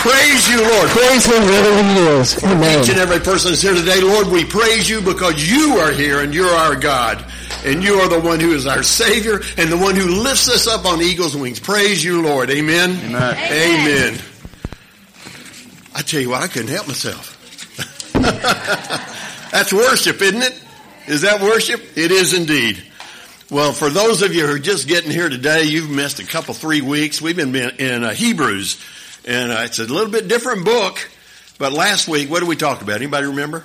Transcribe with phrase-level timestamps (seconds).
[0.00, 0.88] Praise you, Lord.
[0.88, 2.42] Praise Him wherever He is.
[2.42, 2.82] Amen.
[2.82, 6.20] Each and every person is here today, Lord, we praise you because you are here
[6.20, 7.24] and you're our God.
[7.64, 10.66] And you are the one who is our Savior and the one who lifts us
[10.66, 11.60] up on eagle's wings.
[11.60, 12.50] Praise you, Lord.
[12.50, 12.90] Amen.
[13.04, 13.36] Amen.
[13.36, 14.20] Amen.
[15.94, 17.36] I tell you what, I couldn't help myself.
[19.50, 20.62] That's worship, isn't it?
[21.08, 21.82] Is that worship?
[21.96, 22.82] It is indeed.
[23.50, 26.54] Well, for those of you who are just getting here today, you've missed a couple,
[26.54, 27.20] three weeks.
[27.20, 28.80] We've been in uh, Hebrews,
[29.30, 31.08] and it's a little bit different book.
[31.56, 32.96] But last week, what did we talk about?
[32.96, 33.64] Anybody remember?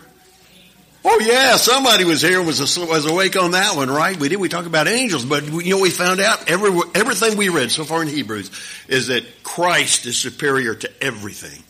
[1.03, 4.17] Oh yeah, somebody was here was was awake on that one, right?
[4.17, 4.39] We did.
[4.39, 7.83] We talk about angels, but you know we found out every everything we read so
[7.83, 8.51] far in Hebrews
[8.87, 11.63] is that Christ is superior to everything,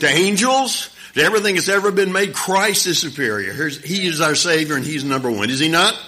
[0.00, 2.32] to angels, to everything that's ever been made.
[2.32, 3.52] Christ is superior.
[3.52, 5.50] Here's, he is our Savior, and He's number one.
[5.50, 5.98] Is He not?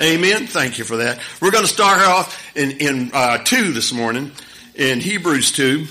[0.00, 0.46] Amen.
[0.46, 1.18] Thank you for that.
[1.40, 4.32] We're going to start off in, in uh, 2 this morning,
[4.74, 5.86] in Hebrews 2.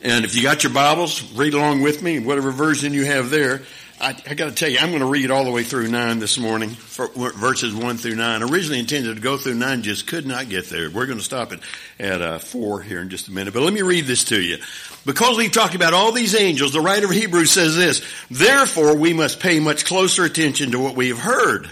[0.00, 3.62] And if you got your Bibles, read along with me, whatever version you have there.
[4.00, 6.20] I, I got to tell you, I'm going to read all the way through 9
[6.20, 8.44] this morning, for, verses 1 through 9.
[8.44, 10.88] Originally intended to go through 9, just could not get there.
[10.88, 11.58] We're going to stop it
[11.98, 13.52] at uh, 4 here in just a minute.
[13.52, 14.58] But let me read this to you.
[15.04, 19.12] Because we've talked about all these angels, the writer of Hebrews says this, Therefore we
[19.12, 21.68] must pay much closer attention to what we have heard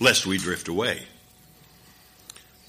[0.00, 1.02] lest we drift away.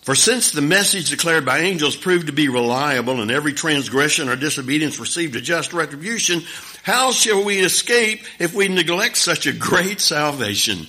[0.03, 4.35] For since the message declared by angels proved to be reliable and every transgression or
[4.35, 6.41] disobedience received a just retribution,
[6.83, 10.87] how shall we escape if we neglect such a great salvation?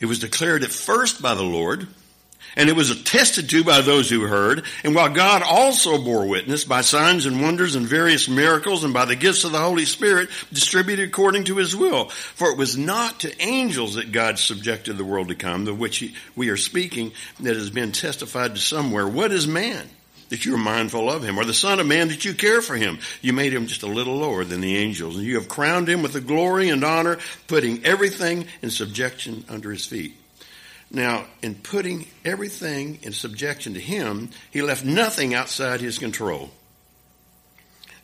[0.00, 1.86] It was declared at first by the Lord,
[2.56, 4.64] and it was attested to by those who heard.
[4.82, 9.04] And while God also bore witness by signs and wonders and various miracles and by
[9.04, 12.08] the gifts of the Holy Spirit distributed according to his will.
[12.08, 16.12] For it was not to angels that God subjected the world to come, of which
[16.34, 19.06] we are speaking, that has been testified to somewhere.
[19.06, 19.88] What is man?
[20.28, 22.74] that you are mindful of him, or the Son of Man that you care for
[22.74, 22.98] him.
[23.22, 26.02] You made him just a little lower than the angels, and you have crowned him
[26.02, 30.14] with the glory and honor, putting everything in subjection under his feet.
[30.90, 36.50] Now, in putting everything in subjection to him, he left nothing outside his control.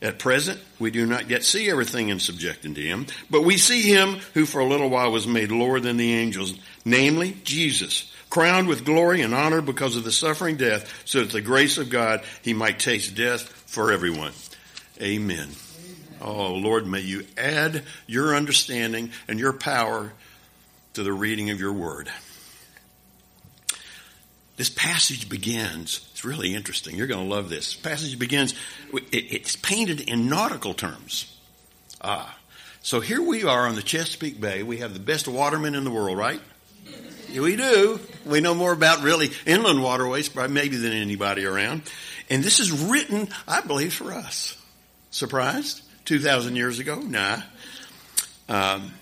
[0.03, 3.83] At present, we do not yet see everything in subjection to him, but we see
[3.83, 6.55] him who for a little while was made lower than the angels,
[6.85, 11.41] namely Jesus, crowned with glory and honor because of the suffering death, so that the
[11.41, 14.33] grace of God he might taste death for everyone.
[15.01, 15.51] Amen.
[16.21, 20.13] Oh, Lord, may you add your understanding and your power
[20.95, 22.11] to the reading of your word.
[24.63, 26.95] This passage begins, it's really interesting.
[26.95, 27.75] You're going to love this.
[27.75, 28.55] passage begins,
[29.11, 31.37] it's painted in nautical terms.
[32.01, 32.39] Ah.
[32.81, 34.63] So here we are on the Chesapeake Bay.
[34.63, 36.41] We have the best watermen in the world, right?
[37.35, 37.99] We do.
[38.25, 41.83] We know more about really inland waterways, maybe than anybody around.
[42.31, 44.57] And this is written, I believe, for us.
[45.11, 45.83] Surprised?
[46.05, 47.01] 2,000 years ago?
[47.01, 47.43] Nah.
[48.49, 48.93] Um,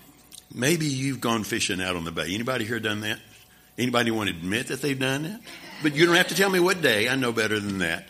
[0.51, 2.33] maybe you've gone fishing out on the bay.
[2.33, 3.19] Anybody here done that?
[3.77, 5.41] Anybody want to admit that they've done that?
[5.81, 7.09] But you don't have to tell me what day.
[7.09, 8.05] I know better than that.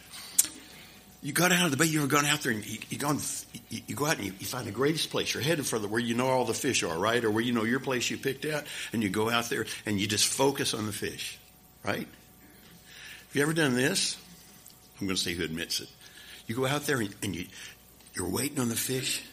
[1.24, 1.86] You got out of the bay.
[1.86, 3.16] You ever gone out there and you, you, go,
[3.70, 5.34] you, you go out and you, you, find the greatest place.
[5.34, 7.24] You're headed for the, where you know all the fish are, right?
[7.24, 10.00] Or where you know your place you picked out, and you go out there and
[10.00, 11.38] you just focus on the fish,
[11.86, 12.08] right?
[12.08, 14.18] Have you ever done this?
[15.00, 15.90] I'm going to say who admits it.
[16.48, 17.46] You go out there and, and you,
[18.16, 19.24] you're waiting on the fish,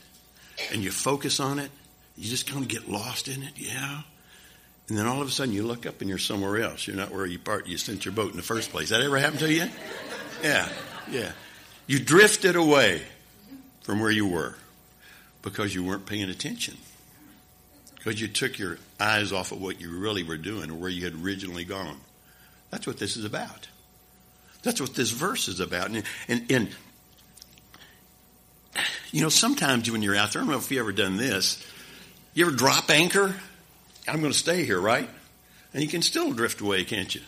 [0.72, 1.70] and you focus on it.
[2.16, 4.02] You just kind of get lost in it, yeah.
[4.88, 6.86] And then all of a sudden you look up and you're somewhere else.
[6.86, 8.88] You're not where you part you sent your boat in the first place.
[8.88, 9.68] That ever happened to you?
[10.42, 10.68] Yeah,
[11.10, 11.32] yeah.
[11.86, 13.02] You drifted away
[13.82, 14.54] from where you were
[15.42, 16.76] because you weren't paying attention.
[17.96, 21.04] Because you took your eyes off of what you really were doing or where you
[21.04, 21.96] had originally gone.
[22.70, 23.68] That's what this is about.
[24.62, 25.90] That's what this verse is about.
[25.90, 26.68] And, and, and
[29.10, 31.64] you know, sometimes when you're out there, I don't know if you ever done this.
[32.34, 33.34] You ever drop anchor
[34.08, 35.08] I'm going to stay here, right?
[35.74, 37.20] And you can still drift away, can't you?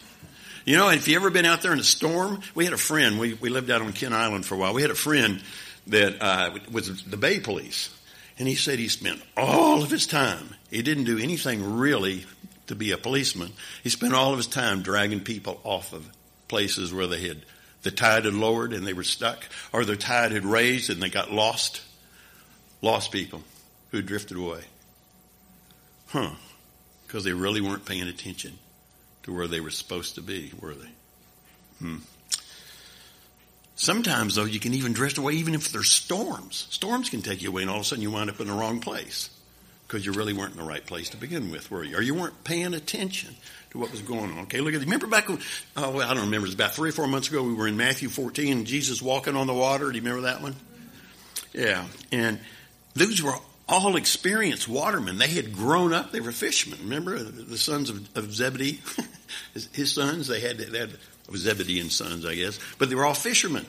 [0.65, 3.19] You know, if you ever been out there in a storm, we had a friend.
[3.19, 4.75] We we lived out on Kent Island for a while.
[4.75, 5.43] We had a friend
[5.87, 7.91] that uh, was the Bay Police,
[8.39, 10.55] and he said he spent all of his time.
[10.71, 12.27] He didn't do anything really
[12.67, 13.53] to be a policeman.
[13.83, 16.07] He spent all of his time dragging people off of
[16.47, 17.39] places where they had
[17.83, 19.43] the tide had lowered and they were stuck,
[19.73, 21.83] or the tide had raised and they got lost.
[22.83, 23.43] Lost people
[23.91, 24.63] who drifted away.
[26.09, 26.31] Huh
[27.11, 28.57] because they really weren't paying attention
[29.25, 30.89] to where they were supposed to be, were they?
[31.81, 31.97] Hmm.
[33.75, 36.69] Sometimes, though, you can even drift away even if there's storms.
[36.71, 38.53] Storms can take you away, and all of a sudden you wind up in the
[38.53, 39.29] wrong place.
[39.91, 41.97] because you really weren't in the right place to begin with, were you?
[41.97, 43.35] Or you weren't paying attention
[43.71, 44.39] to what was going on.
[44.43, 44.85] Okay, look at this.
[44.85, 45.41] remember back when
[45.77, 47.67] oh well, I don't remember, it was about three or four months ago we were
[47.67, 49.91] in Matthew fourteen and Jesus walking on the water.
[49.91, 50.55] Do you remember that one?
[51.53, 51.85] Yeah.
[52.13, 52.39] And
[52.95, 53.35] those were
[53.71, 55.17] all experienced watermen.
[55.17, 56.81] They had grown up, they were fishermen.
[56.83, 58.81] Remember uh, the sons of, of Zebedee?
[59.73, 60.91] his, sons, they had, they had
[61.31, 63.65] Zebedean sons, I guess, but they were all fishermen.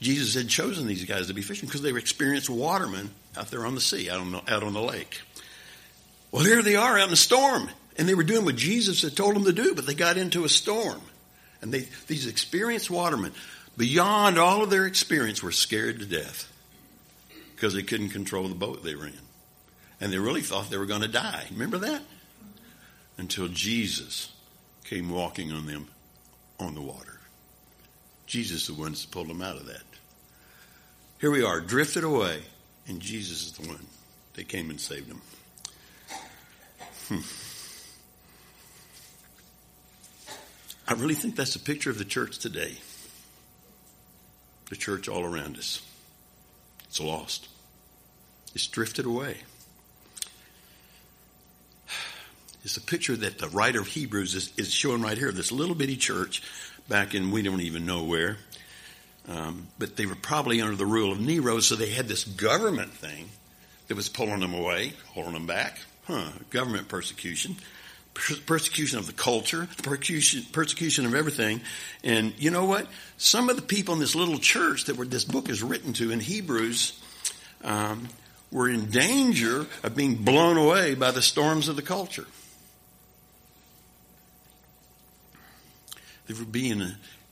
[0.00, 3.66] Jesus had chosen these guys to be fishermen because they were experienced watermen out there
[3.66, 5.20] on the sea, out on the, out on the lake.
[6.30, 9.16] Well, here they are out in a storm, and they were doing what Jesus had
[9.16, 11.00] told them to do, but they got into a storm.
[11.62, 13.32] And they, these experienced watermen,
[13.76, 16.52] beyond all of their experience, were scared to death
[17.58, 19.18] because they couldn't control the boat they were in.
[20.00, 21.44] And they really thought they were going to die.
[21.50, 22.02] Remember that?
[23.16, 24.30] Until Jesus
[24.84, 25.88] came walking on them
[26.60, 27.18] on the water.
[28.26, 29.82] Jesus is the one that pulled them out of that.
[31.20, 32.42] Here we are, drifted away,
[32.86, 33.84] and Jesus is the one
[34.34, 35.20] that came and saved them.
[37.08, 37.18] Hmm.
[40.86, 42.76] I really think that's a picture of the church today.
[44.70, 45.82] The church all around us.
[46.98, 47.46] It's lost.
[48.56, 49.36] It's drifted away.
[52.64, 55.30] It's a picture that the writer of Hebrews is, is showing right here.
[55.30, 56.42] This little bitty church
[56.88, 58.38] back in we don't even know where.
[59.28, 62.92] Um, but they were probably under the rule of Nero, so they had this government
[62.92, 63.28] thing
[63.86, 65.78] that was pulling them away, holding them back.
[66.08, 67.54] Huh, government persecution.
[68.46, 71.60] Persecution of the culture, persecution, persecution of everything.
[72.02, 72.86] And you know what?
[73.16, 76.10] Some of the people in this little church that were, this book is written to
[76.10, 77.00] in Hebrews,
[77.62, 78.08] um,
[78.50, 82.26] were in danger of being blown away by the storms of the culture.
[86.26, 86.82] They were being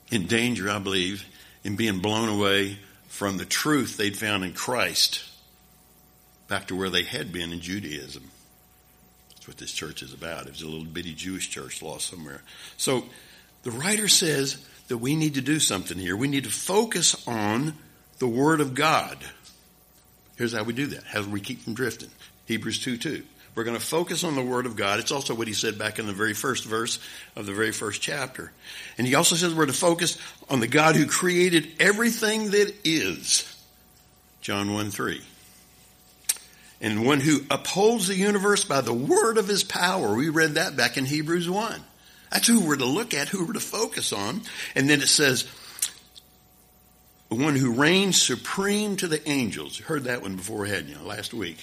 [0.09, 1.25] in danger, I believe,
[1.63, 5.23] in being blown away from the truth they'd found in Christ
[6.47, 8.31] back to where they had been in Judaism.
[9.47, 10.45] What this church is about.
[10.45, 12.41] It was a little bitty Jewish church lost somewhere.
[12.75, 13.05] So
[13.63, 14.57] the writer says
[14.89, 16.17] that we need to do something here.
[16.17, 17.73] We need to focus on
[18.19, 19.17] the Word of God.
[20.35, 21.03] Here's how we do that.
[21.03, 22.09] How do we keep from drifting?
[22.45, 23.23] Hebrews 2 2.
[23.55, 24.99] We're going to focus on the Word of God.
[24.99, 26.99] It's also what he said back in the very first verse
[27.35, 28.51] of the very first chapter.
[28.99, 33.51] And he also says we're to focus on the God who created everything that is.
[34.41, 35.21] John 1 3.
[36.79, 40.15] And one who upholds the universe by the word of his power.
[40.15, 41.81] We read that back in Hebrews 1.
[42.31, 44.41] That's who we're to look at, who we're to focus on.
[44.75, 45.47] And then it says,
[47.29, 49.79] the one who reigns supreme to the angels.
[49.79, 51.57] You heard that one before, hadn't you, last week?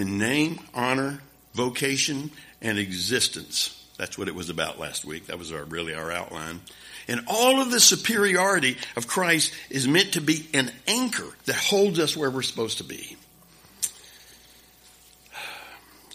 [0.00, 1.20] in name, honor,
[1.52, 2.30] vocation,
[2.62, 3.76] and existence.
[3.98, 5.26] That's what it was about last week.
[5.26, 6.60] That was our, really our outline.
[7.06, 11.98] And all of the superiority of Christ is meant to be an anchor that holds
[11.98, 13.16] us where we're supposed to be.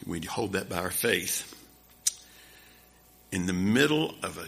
[0.06, 1.52] We hold that by our faith.
[3.32, 4.40] In the middle of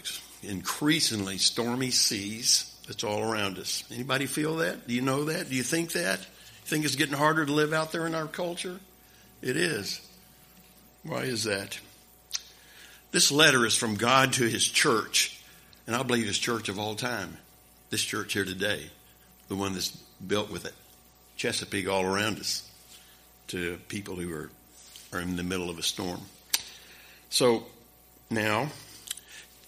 [0.43, 3.83] increasingly stormy seas that's all around us.
[3.91, 4.87] Anybody feel that?
[4.87, 5.49] Do you know that?
[5.49, 6.19] Do you think that?
[6.19, 6.25] You
[6.65, 8.79] think it's getting harder to live out there in our culture?
[9.41, 10.01] It is.
[11.03, 11.79] Why is that?
[13.11, 15.39] This letter is from God to His church,
[15.85, 17.37] and I believe His church of all time.
[17.89, 18.89] This church here today,
[19.47, 19.89] the one that's
[20.25, 20.73] built with it,
[21.37, 22.69] Chesapeake all around us,
[23.47, 24.49] to people who are,
[25.13, 26.21] are in the middle of a storm.
[27.29, 27.65] So
[28.29, 28.69] now,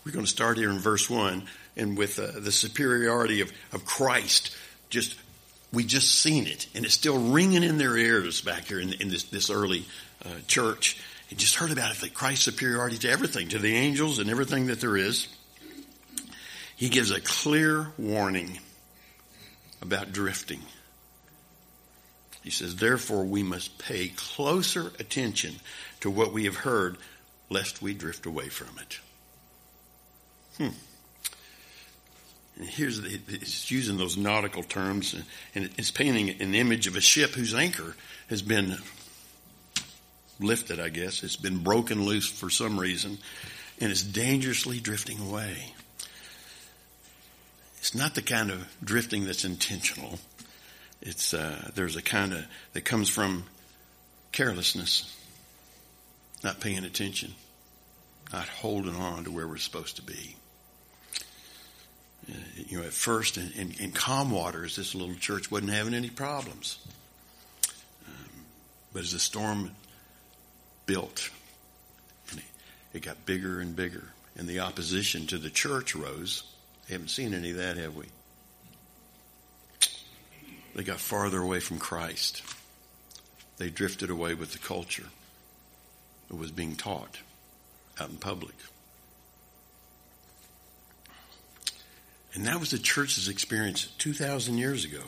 [0.05, 1.43] we're going to start here in verse 1,
[1.77, 4.55] and with uh, the superiority of, of Christ
[4.89, 5.15] just
[5.71, 9.09] we just seen it, and it's still ringing in their ears back here in, in
[9.09, 9.85] this, this early
[10.25, 10.99] uh, church.
[11.29, 14.67] And just heard about it, that Christ's superiority to everything, to the angels and everything
[14.67, 15.27] that there is.
[16.75, 18.57] He gives a clear warning
[19.81, 20.61] about drifting.
[22.43, 25.55] He says, therefore we must pay closer attention
[25.99, 26.97] to what we have heard,
[27.49, 28.99] lest we drift away from it.
[30.57, 30.75] Hmm.
[32.57, 35.15] And here's the, it's using those nautical terms,
[35.55, 37.95] and it's painting an image of a ship whose anchor
[38.29, 38.77] has been
[40.39, 40.79] lifted.
[40.79, 43.17] I guess it's been broken loose for some reason,
[43.79, 45.73] and it's dangerously drifting away.
[47.77, 50.19] It's not the kind of drifting that's intentional.
[51.01, 53.45] It's uh, there's a kind of that comes from
[54.31, 55.15] carelessness,
[56.43, 57.33] not paying attention,
[58.33, 60.35] not holding on to where we're supposed to be
[62.67, 66.09] you know, at first in, in, in calm waters, this little church wasn't having any
[66.09, 66.79] problems.
[68.07, 68.45] Um,
[68.93, 69.71] but as the storm
[70.85, 71.29] built,
[72.31, 72.43] it,
[72.93, 74.03] it got bigger and bigger,
[74.37, 76.43] and the opposition to the church rose.
[76.89, 78.05] Haven't seen any of that, have we?
[80.75, 82.43] They got farther away from Christ.
[83.57, 85.07] They drifted away with the culture
[86.29, 87.19] that was being taught
[87.99, 88.55] out in public.
[92.33, 95.03] And that was the church's experience 2,000 years ago.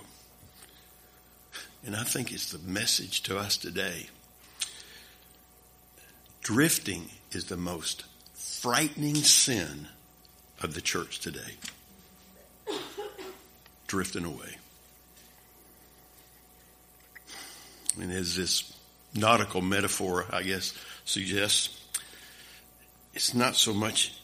[1.86, 4.08] And I think it's the message to us today.
[6.42, 8.04] Drifting is the most
[8.34, 9.88] frightening sin
[10.62, 11.58] of the church today.
[13.88, 14.58] Drifting away.
[18.00, 18.74] And as this
[19.14, 20.74] nautical metaphor, I guess,
[21.06, 21.78] suggests,
[23.14, 24.16] it's not so much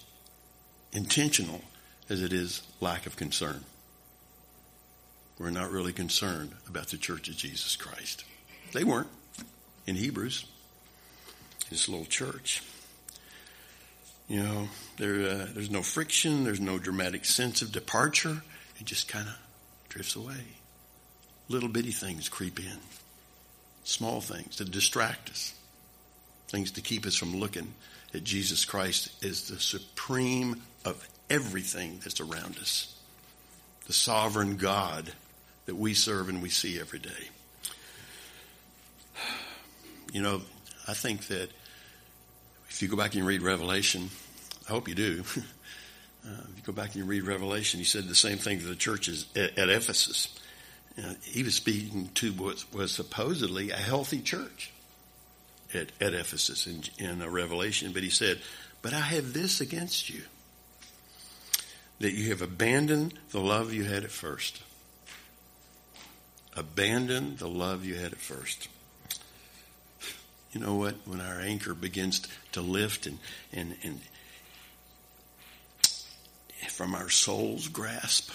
[0.93, 1.61] intentional
[2.09, 3.63] as it is lack of concern.
[5.39, 8.23] We're not really concerned about the church of Jesus Christ.
[8.73, 9.09] They weren't
[9.85, 10.45] in Hebrews,
[11.69, 12.63] this little church.
[14.27, 18.41] You know, there, uh, there's no friction, there's no dramatic sense of departure.
[18.79, 19.35] It just kind of
[19.89, 20.43] drifts away.
[21.49, 22.77] Little bitty things creep in,
[23.87, 25.53] small things to distract us,
[26.49, 27.73] things to keep us from looking
[28.13, 32.95] at Jesus Christ as the supreme of everything that's around us,
[33.85, 35.11] the sovereign God
[35.65, 37.09] that we serve and we see every day.
[40.13, 40.41] You know,
[40.87, 41.49] I think that
[42.69, 44.09] if you go back and read Revelation,
[44.65, 45.23] I hope you do.
[46.25, 48.65] Uh, if you go back and you read Revelation, he said the same thing to
[48.65, 50.37] the churches at, at Ephesus.
[50.97, 54.71] Uh, he was speaking to what was supposedly a healthy church
[55.73, 58.39] at, at Ephesus in, in a Revelation, but he said,
[58.81, 60.21] But I have this against you
[61.99, 64.61] that you have abandoned the love you had at first.
[66.55, 68.67] Abandon the love you had at first.
[70.51, 70.95] You know what?
[71.05, 73.19] When our anchor begins to lift and,
[73.53, 73.99] and, and
[76.69, 78.31] from our soul's grasp,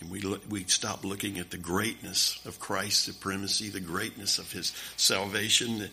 [0.00, 4.52] and we look, we stop looking at the greatness of Christ's supremacy, the greatness of
[4.52, 5.88] His salvation,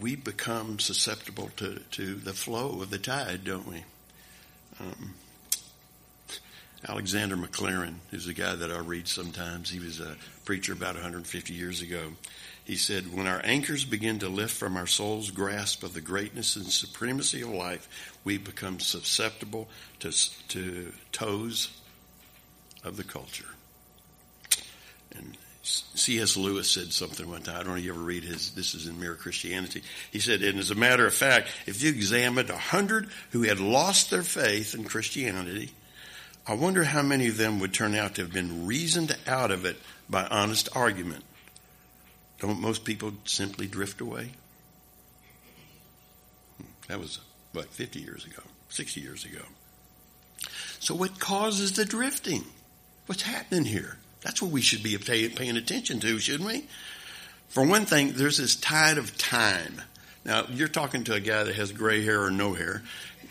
[0.00, 3.84] we become susceptible to, to the flow of the tide, don't we?
[4.80, 5.14] Um,
[6.88, 11.54] Alexander Maclaren, who's a guy that I read sometimes, he was a preacher about 150
[11.54, 12.12] years ago.
[12.64, 16.56] He said, When our anchors begin to lift from our soul's grasp of the greatness
[16.56, 17.88] and supremacy of life,
[18.24, 19.68] we become susceptible
[20.00, 20.10] to,
[20.48, 21.70] to toes
[22.84, 23.48] of the culture.
[25.14, 26.36] And C.S.
[26.36, 27.54] Lewis said something one time.
[27.54, 29.82] I don't know if you ever read his, this is in Mere Christianity.
[30.10, 33.60] He said, and as a matter of fact, if you examined a hundred who had
[33.60, 35.70] lost their faith in Christianity,
[36.46, 39.64] I wonder how many of them would turn out to have been reasoned out of
[39.64, 39.76] it
[40.10, 41.24] by honest argument.
[42.40, 44.30] Don't most people simply drift away?
[46.56, 47.20] Hmm, that was,
[47.52, 49.42] what, 50 years ago, 60 years ago.
[50.80, 52.44] So what causes the drifting?
[53.12, 53.98] What's happening here?
[54.22, 56.64] That's what we should be paying attention to, shouldn't we?
[57.50, 59.82] For one thing, there's this tide of time.
[60.24, 62.82] Now, you're talking to a guy that has gray hair or no hair.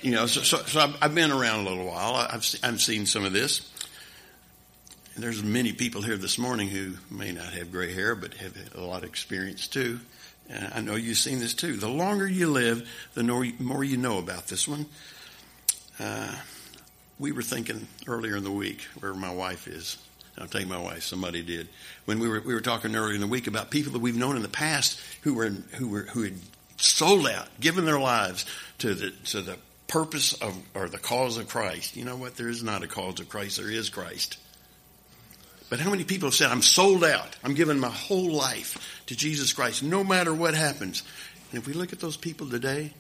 [0.04, 2.14] You know, so, so, so I've been around a little while.
[2.14, 3.68] I've, I've seen some of this.
[5.16, 8.56] And there's many people here this morning who may not have gray hair, but have
[8.76, 10.00] a lot of experience too.
[10.48, 11.76] Uh, I know you've seen this too.
[11.76, 14.86] The longer you live, the more you know about this one.
[16.00, 16.36] Uh,
[17.20, 19.98] we were thinking earlier in the week wherever my wife is.
[20.38, 21.68] I'll tell you my wife, somebody did.
[22.06, 24.36] When we were, we were talking earlier in the week about people that we've known
[24.36, 26.36] in the past who were, who were, who had
[26.78, 28.46] sold out, given their lives
[28.80, 31.96] to the, to the purpose of, or the cause of Christ.
[31.96, 32.38] You know what?
[32.38, 33.58] There is not a cause of Christ.
[33.58, 34.38] There is Christ.
[35.70, 37.38] But how many people have said, I'm sold out.
[37.44, 41.04] I'm giving my whole life to Jesus Christ, no matter what happens.
[41.52, 42.94] And if we look at those people today,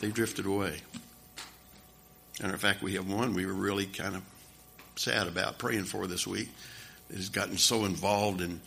[0.00, 0.80] they've drifted away.
[2.42, 4.22] And in fact, we have one we were really kind of
[4.96, 6.48] sad about praying for this week
[7.14, 8.60] has gotten so involved in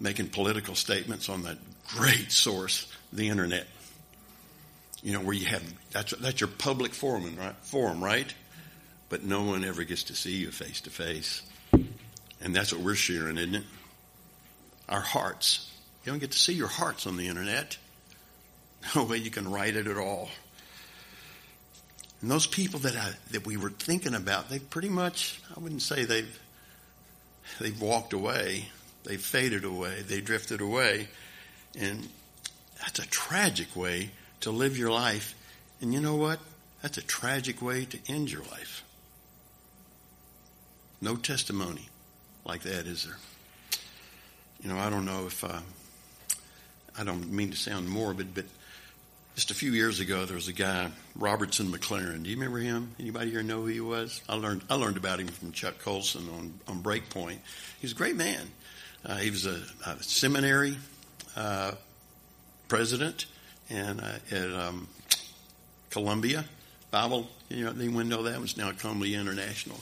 [0.00, 1.58] making political statements on that
[1.88, 3.66] great source, the internet.
[5.02, 7.54] You know, where you have that's that's your public forum, right?
[7.62, 8.32] Forum, right?
[9.08, 11.42] But no one ever gets to see you face to face,
[12.40, 13.64] and that's what we're sharing, isn't it?
[14.88, 15.70] Our hearts.
[16.04, 17.78] You don't get to see your hearts on the internet.
[18.94, 20.28] No way you can write it at all.
[22.20, 25.82] And those people that I, that we were thinking about, they pretty much, I wouldn't
[25.82, 26.40] say they've,
[27.60, 28.66] they've walked away.
[29.04, 30.02] They've faded away.
[30.02, 31.08] They drifted away.
[31.78, 32.08] And
[32.80, 35.34] that's a tragic way to live your life.
[35.80, 36.40] And you know what?
[36.82, 38.82] That's a tragic way to end your life.
[41.00, 41.88] No testimony
[42.44, 43.18] like that, is there?
[44.62, 45.60] You know, I don't know if, uh,
[46.98, 48.46] I don't mean to sound morbid, but
[49.36, 52.22] just a few years ago, there was a guy, Robertson McLaren.
[52.22, 52.94] Do you remember him?
[52.98, 54.22] Anybody here know who he was?
[54.28, 57.38] I learned I learned about him from Chuck Colson on on Breakpoint.
[57.78, 58.50] He's a great man.
[59.04, 60.78] Uh, he was a, a seminary
[61.36, 61.72] uh,
[62.66, 63.26] president
[63.68, 64.88] and uh, at um,
[65.90, 66.46] Columbia
[66.90, 67.28] Bible.
[67.50, 69.78] You know, wouldn't know that was now Columbia International.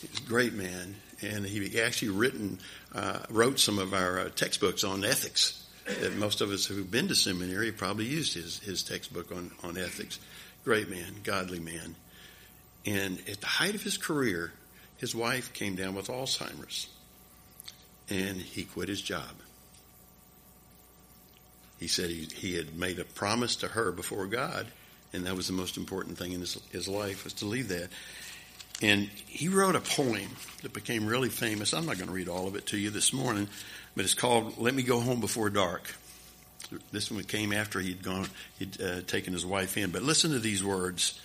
[0.00, 2.58] He's a great man, and he actually written
[2.92, 7.08] uh, wrote some of our uh, textbooks on ethics that most of us who've been
[7.08, 10.18] to seminary probably used his, his textbook on, on ethics.
[10.64, 11.94] Great man, godly man.
[12.86, 14.52] And at the height of his career,
[14.98, 16.88] his wife came down with Alzheimer's
[18.10, 19.30] and he quit his job.
[21.78, 24.66] He said he, he had made a promise to her before God,
[25.12, 27.88] and that was the most important thing in his, his life was to leave that.
[28.82, 30.28] And he wrote a poem
[30.62, 31.74] that became really famous.
[31.74, 33.48] I'm not going to read all of it to you this morning,
[33.94, 35.94] but it's called "Let Me Go Home Before Dark."
[36.92, 39.90] This one came after he'd gone, he'd uh, taken his wife in.
[39.90, 41.20] But listen to these words.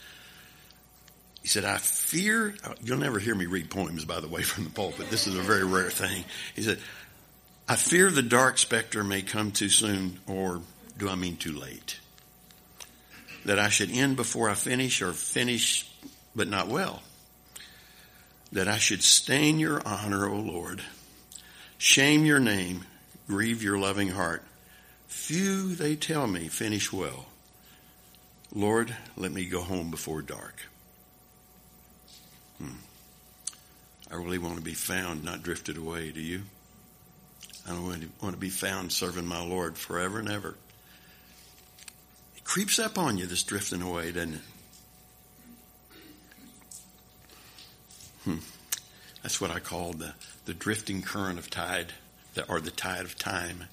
[1.41, 4.69] He said, "I fear." You'll never hear me read poems, by the way, from the
[4.69, 5.09] pulpit.
[5.09, 6.25] This is a very rare thing.
[6.55, 6.79] He said,
[7.69, 10.61] "I fear the dark specter may come too soon, or
[10.97, 11.99] do I mean too late?
[13.45, 15.89] That I should end before I finish, or finish
[16.35, 17.01] but not well."
[18.55, 20.81] That I should stain your honor, O Lord,
[21.77, 22.85] shame your name,
[23.27, 24.43] grieve your loving heart.
[25.07, 27.25] Few, they tell me, finish well.
[28.53, 30.55] Lord, let me go home before dark.
[32.57, 32.77] Hmm.
[34.09, 36.11] I really want to be found, not drifted away.
[36.11, 36.43] Do you?
[37.67, 40.55] I don't want to, want to be found serving my Lord forever and ever.
[42.37, 44.41] It creeps up on you, this drifting away, doesn't it?
[48.25, 48.37] Hmm.
[49.23, 50.13] That's what I call the,
[50.45, 51.93] the drifting current of tide,
[52.47, 53.65] or the tide of time.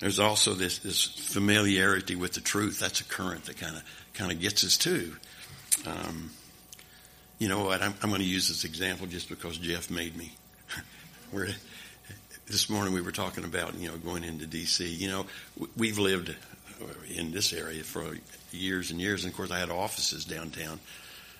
[0.00, 2.80] There's also this, this familiarity with the truth.
[2.80, 3.82] That's a current that kind of
[4.14, 5.16] kind of gets us too.
[5.86, 6.30] Um,
[7.38, 7.82] you know what?
[7.82, 10.32] I'm, I'm going to use this example just because Jeff made me.
[11.32, 11.48] we're,
[12.46, 14.86] this morning we were talking about you know going into D.C.
[14.86, 15.26] You know
[15.76, 16.34] we've lived
[17.14, 18.16] in this area for
[18.50, 20.80] years and years, and of course I had offices downtown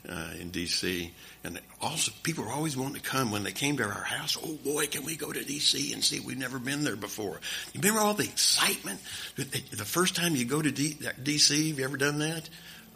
[0.08, 1.12] uh, in D.C.
[1.44, 4.36] And also, people were always wanting to come when they came to our house.
[4.42, 5.92] Oh boy, can we go to D.C.
[5.92, 6.20] and see?
[6.20, 7.40] We've never been there before.
[7.72, 9.00] You remember all the excitement?
[9.36, 12.48] The first time you go to D.C., have you ever done that?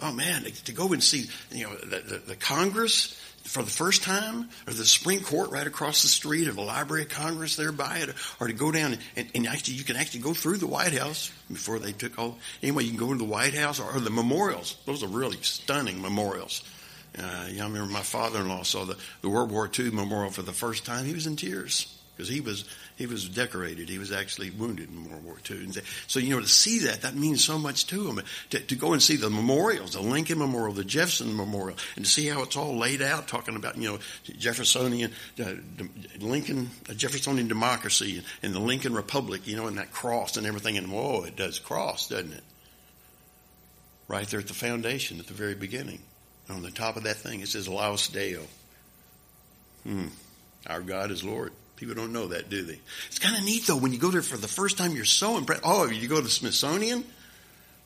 [0.02, 4.02] Oh man, to go and see, you know, the, the, the Congress for the first
[4.02, 7.72] time, or the Supreme Court right across the street, or the Library of Congress there
[7.72, 10.66] by it, or to go down and, and actually you can actually go through the
[10.66, 12.36] White House before they took all.
[12.62, 14.76] Anyway, you can go to the White House or, or the memorials.
[14.84, 16.62] Those are really stunning memorials.
[17.18, 20.84] Uh, I remember my father-in-law saw the, the World War II memorial for the first
[20.84, 21.06] time.
[21.06, 22.64] He was in tears because he was
[22.96, 23.88] he was decorated.
[23.88, 25.64] He was actually wounded in World War II.
[25.64, 28.22] And so you know to see that that means so much to him.
[28.50, 32.10] To, to go and see the memorials, the Lincoln Memorial, the Jefferson Memorial, and to
[32.10, 35.52] see how it's all laid out, talking about you know Jeffersonian uh,
[36.18, 40.78] Lincoln uh, Jeffersonian democracy and the Lincoln Republic, you know, and that cross and everything.
[40.78, 42.44] And whoa, it does cross, doesn't it?
[44.08, 46.00] Right there at the foundation, at the very beginning.
[46.48, 48.42] On the top of that thing, it says Laus Deo.
[49.84, 50.06] Hmm.
[50.68, 51.52] Our God is Lord.
[51.76, 52.78] People don't know that, do they?
[53.08, 53.76] It's kind of neat though.
[53.76, 55.62] When you go there for the first time, you're so impressed.
[55.64, 57.04] Oh, you go to the Smithsonian?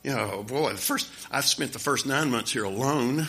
[0.02, 3.26] You know, boy, the first, I've spent the first nine months here alone.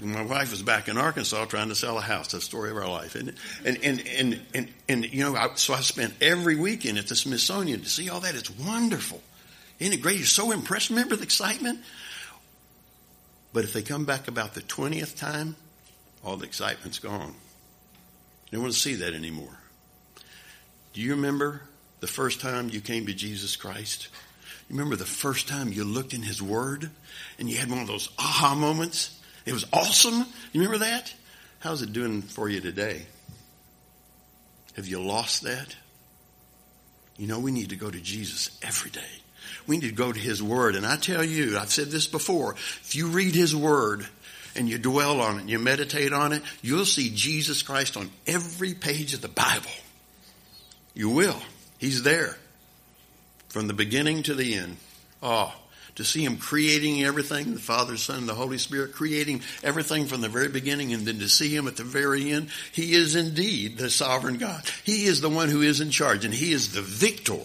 [0.00, 2.32] My wife was back in Arkansas trying to sell a house.
[2.32, 3.36] That's the story of our life, isn't it?
[3.64, 7.16] And, and, and, and, and you know, I, so I spent every weekend at the
[7.16, 8.34] Smithsonian to see all that.
[8.34, 9.20] It's wonderful.
[9.78, 10.16] Isn't it great?
[10.16, 10.90] You're so impressed.
[10.90, 11.80] Remember the excitement?
[13.52, 15.56] But if they come back about the 20th time,
[16.24, 17.34] all the excitement's gone.
[18.50, 19.58] You don't want to see that anymore.
[20.92, 21.62] Do you remember
[22.00, 24.08] the first time you came to Jesus Christ?
[24.68, 26.90] You remember the first time you looked in His Word
[27.38, 29.18] and you had one of those aha moments?
[29.44, 30.26] It was awesome.
[30.52, 31.12] You remember that?
[31.58, 33.06] How's it doing for you today?
[34.76, 35.76] Have you lost that?
[37.16, 39.21] You know, we need to go to Jesus every day.
[39.66, 40.74] We need to go to His Word.
[40.74, 44.06] And I tell you, I've said this before, if you read His Word
[44.54, 48.10] and you dwell on it and you meditate on it, you'll see Jesus Christ on
[48.26, 49.70] every page of the Bible.
[50.94, 51.40] You will.
[51.78, 52.36] He's there
[53.48, 54.76] from the beginning to the end.
[55.22, 55.54] Oh,
[55.96, 60.20] to see Him creating everything, the Father, Son, and the Holy Spirit, creating everything from
[60.20, 62.48] the very beginning and then to see Him at the very end.
[62.72, 64.64] He is indeed the sovereign God.
[64.84, 67.44] He is the one who is in charge and He is the victor.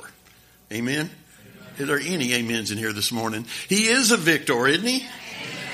[0.72, 1.10] Amen.
[1.78, 3.46] Is there any amens in here this morning?
[3.70, 5.06] He is a victor, isn't he?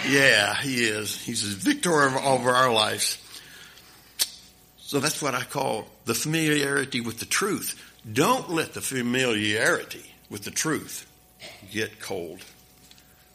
[0.07, 1.17] Yeah, he is.
[1.17, 3.17] He's a victor over our lives.
[4.77, 7.81] So that's what I call the familiarity with the truth.
[8.11, 11.09] Don't let the familiarity with the truth
[11.71, 12.43] get cold.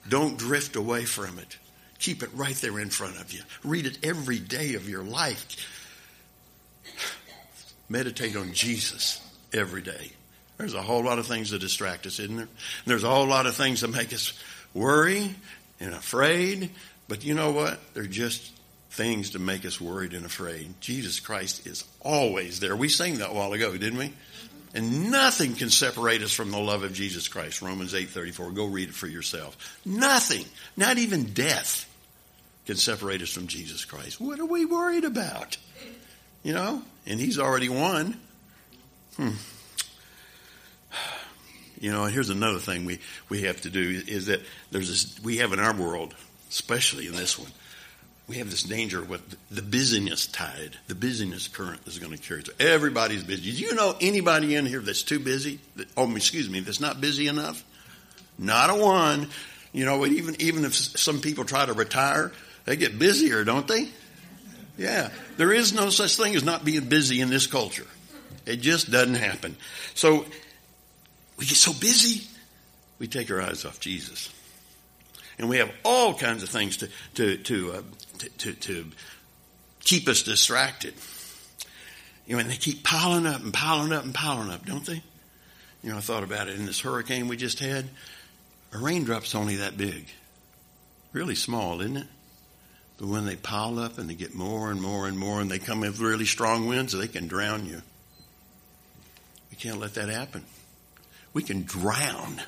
[0.09, 1.57] Don't drift away from it.
[1.99, 3.41] Keep it right there in front of you.
[3.65, 5.57] Read it every day of your life.
[7.89, 9.21] Meditate on Jesus
[9.53, 10.13] every day.
[10.59, 12.49] There's a whole lot of things that distract us, isn't there?
[12.85, 14.33] There's a whole lot of things that make us
[14.75, 15.35] worry
[15.81, 16.71] and afraid.
[17.07, 17.79] But you know what?
[17.95, 18.53] They're just
[18.91, 20.75] things to make us worried and afraid.
[20.81, 22.75] Jesus Christ is always there.
[22.75, 24.13] We sang that a while ago, didn't we?
[24.75, 27.63] And nothing can separate us from the love of Jesus Christ.
[27.63, 28.51] Romans 8:34.
[28.51, 29.57] Go read it for yourself.
[29.85, 30.45] Nothing,
[30.77, 31.87] not even death
[32.67, 34.21] can separate us from Jesus Christ.
[34.21, 35.57] What are we worried about?
[36.43, 38.21] You know, and he's already won.
[39.17, 39.31] Hmm.
[41.81, 45.39] You know, here's another thing we, we have to do is that there's this, we
[45.39, 46.15] have in our world,
[46.51, 47.51] especially in this one,
[48.29, 52.43] we have this danger with the busyness tide, the busyness current is going to carry.
[52.45, 53.43] So everybody's busy.
[53.43, 55.61] Do you know anybody in here that's too busy?
[55.77, 57.65] That, oh, excuse me, that's not busy enough?
[58.39, 59.29] Not a one.
[59.73, 62.33] You know, even even if some people try to retire,
[62.65, 63.89] they get busier, don't they?
[64.77, 67.87] Yeah, there is no such thing as not being busy in this culture.
[68.47, 69.57] It just doesn't happen.
[69.95, 70.25] So
[71.39, 72.27] we get so busy,
[72.99, 74.33] we take our eyes off Jesus.
[75.39, 77.83] And we have all kinds of things to, to, to, uh,
[78.19, 78.87] to, to, to
[79.81, 80.95] keep us distracted.
[82.27, 85.01] You know, and they keep piling up and piling up and piling up, don't they?
[85.83, 87.89] You know, I thought about it in this hurricane we just had.
[88.73, 90.09] A raindrop's only that big.
[91.13, 92.07] Really small, isn't it?
[92.99, 95.61] But when they pile up and they get more and more and more and they
[95.61, 97.81] come with really strong winds, they can drown you.
[99.53, 100.45] We can't let that happen.
[101.33, 102.41] We can drown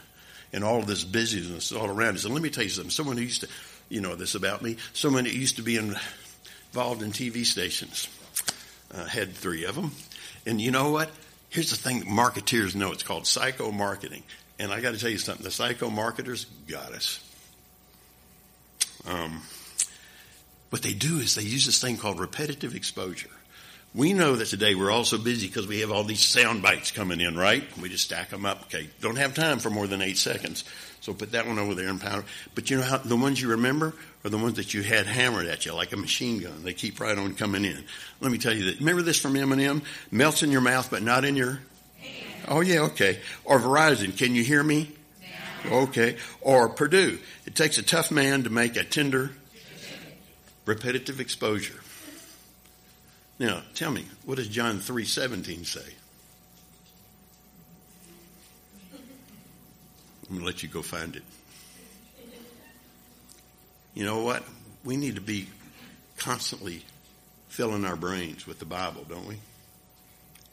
[0.52, 2.24] in all of this busyness all around us.
[2.24, 2.90] And let me tell you something.
[2.90, 3.48] Someone who used to,
[3.88, 8.08] you know this about me, someone who used to be involved in TV stations,
[8.94, 9.92] uh, had three of them.
[10.46, 11.10] And you know what?
[11.50, 12.92] Here's the thing that marketeers know.
[12.92, 14.22] It's called psycho marketing.
[14.58, 15.44] And I got to tell you something.
[15.44, 17.20] The psycho marketers got us.
[19.06, 19.42] Um,
[20.70, 23.30] what they do is they use this thing called repetitive exposure.
[23.92, 26.92] We know that today we're all so busy because we have all these sound bites
[26.92, 27.64] coming in, right?
[27.78, 28.62] We just stack them up.
[28.62, 30.62] Okay, don't have time for more than eight seconds.
[31.00, 32.24] So put that one over there and pound.
[32.54, 35.46] But you know how the ones you remember are the ones that you had hammered
[35.46, 36.62] at you like a machine gun.
[36.62, 37.82] They keep right on coming in.
[38.20, 38.78] Let me tell you that.
[38.78, 39.82] Remember this from M&M?
[40.12, 41.58] Melts in your mouth, but not in your.
[42.46, 43.18] Oh yeah, okay.
[43.44, 44.16] Or Verizon.
[44.16, 44.92] Can you hear me?
[45.66, 46.16] Okay.
[46.40, 47.18] Or Perdue.
[47.44, 49.32] It takes a tough man to make a tender,
[50.64, 51.80] repetitive exposure.
[53.40, 55.80] Now, tell me, what does John 3:17 say?
[60.28, 61.22] I'm going to let you go find it.
[63.94, 64.44] You know what?
[64.84, 65.48] We need to be
[66.18, 66.84] constantly
[67.48, 69.38] filling our brains with the Bible, don't we?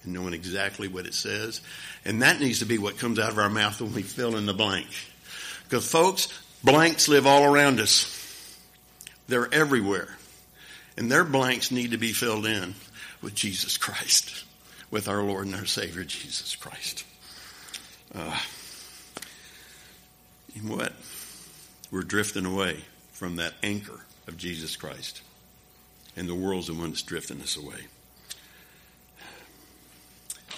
[0.04, 1.60] And knowing exactly what it says.
[2.06, 4.46] And that needs to be what comes out of our mouth when we fill in
[4.46, 4.88] the blank.
[5.66, 6.30] Because folks,
[6.64, 8.58] blanks live all around us.
[9.28, 10.17] They're everywhere.
[10.98, 12.74] And their blanks need to be filled in
[13.22, 14.44] with Jesus Christ,
[14.90, 17.06] with our Lord and our Savior, Jesus Christ.
[18.14, 18.38] Uh,
[20.64, 20.94] what?
[21.92, 25.22] We're drifting away from that anchor of Jesus Christ.
[26.16, 27.86] And the world's the one that's drifting us away.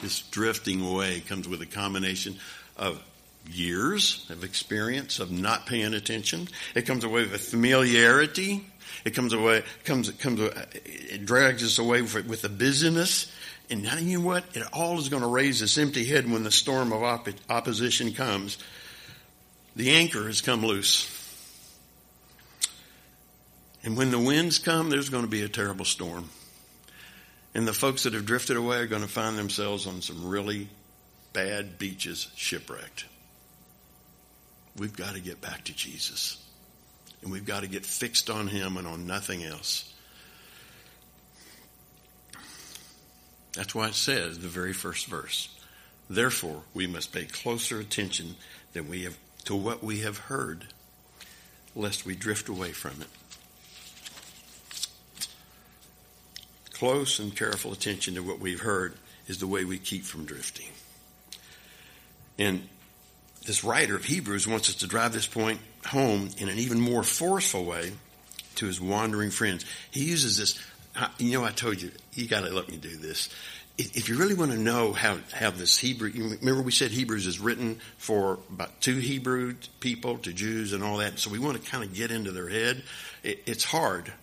[0.02, 2.38] This drifting away comes with a combination
[2.78, 3.04] of
[3.48, 6.48] years of experience of not paying attention.
[6.76, 8.66] It comes away with familiarity
[9.06, 13.32] it comes away, comes, comes, uh, it drags us away with, with the busyness.
[13.70, 14.44] And now you know what?
[14.56, 18.14] It all is going to raise this empty head when the storm of op- opposition
[18.14, 18.58] comes.
[19.76, 21.16] The anchor has come loose.
[23.84, 26.30] And when the winds come, there's going to be a terrible storm.
[27.56, 30.68] And the folks that have drifted away are going to find themselves on some really
[31.32, 33.06] bad beaches shipwrecked.
[34.80, 36.42] We've got to get back to Jesus.
[37.22, 39.94] And we've got to get fixed on Him and on nothing else.
[43.54, 45.50] That's why it says, the very first verse.
[46.10, 48.36] Therefore, we must pay closer attention
[48.72, 50.68] than we have to what we have heard,
[51.76, 53.08] lest we drift away from it.
[56.72, 58.94] Close and careful attention to what we've heard
[59.28, 60.70] is the way we keep from drifting.
[62.38, 62.70] And
[63.50, 67.02] this writer of Hebrews wants us to drive this point home in an even more
[67.02, 67.92] forceful way
[68.58, 69.66] to his wandering friends.
[69.90, 70.60] He uses this,
[71.18, 73.28] you know, I told you, you got to let me do this.
[73.80, 77.40] If you really want to know how, how this Hebrew, remember we said Hebrews is
[77.40, 81.18] written for about two Hebrew people, to Jews and all that.
[81.18, 82.84] So we want to kind of get into their head.
[83.24, 84.14] It, it's hard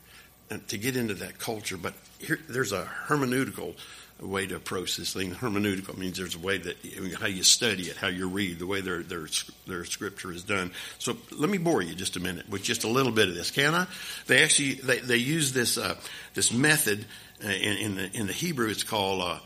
[0.69, 3.75] to get into that culture, but here, there's a hermeneutical
[4.21, 5.35] way to approach this thing.
[5.35, 6.77] Hermeneutical means there's a way that
[7.21, 9.29] how you study it, how you read, the way their their
[9.67, 10.73] their scripture is done.
[10.99, 13.51] So let me bore you just a minute with just a little bit of this,
[13.51, 13.87] can I?
[14.27, 15.97] They actually they, they use this uh,
[16.35, 17.05] this method
[17.45, 18.69] uh, in, in, the in the Hebrew.
[18.71, 19.39] It's called uh,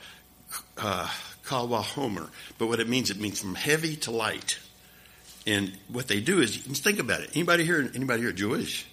[0.79, 1.09] uh,
[1.47, 4.59] Homer, but what it means it means from heavy to light.
[5.47, 7.31] And what they do is, think about it.
[7.35, 7.91] Anybody here?
[7.95, 8.87] Anybody here Jewish?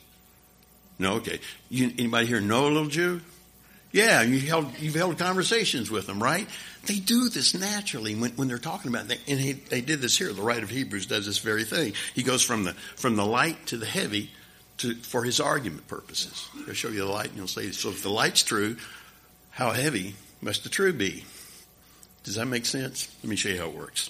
[1.00, 1.40] No, okay.
[1.70, 3.22] You, anybody here know a little Jew?
[3.92, 6.48] Yeah, you held, you've held conversations with them, right?
[6.86, 9.20] They do this naturally when, when they're talking about it.
[9.28, 10.32] And he, they did this here.
[10.34, 11.94] The writer of Hebrews does this very thing.
[12.14, 14.30] He goes from the, from the light to the heavy
[14.80, 16.48] to, for his argument purposes.
[16.66, 18.78] He'll show you the light and he'll say, so if the light's true,
[19.52, 21.24] how heavy must the true be?
[22.24, 23.14] Does that make sense?
[23.24, 24.10] Let me show you how it works.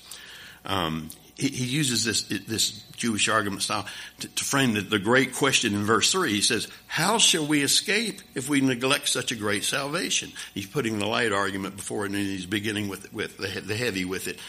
[0.66, 3.86] Um, he, he, uses this this Jewish argument style
[4.20, 6.34] to, to frame the, the, great question in verse three.
[6.34, 10.98] He says, "How shall we escape if we neglect such a great salvation?" He's putting
[10.98, 14.40] the light argument before it, and he's beginning with with the, the heavy with it.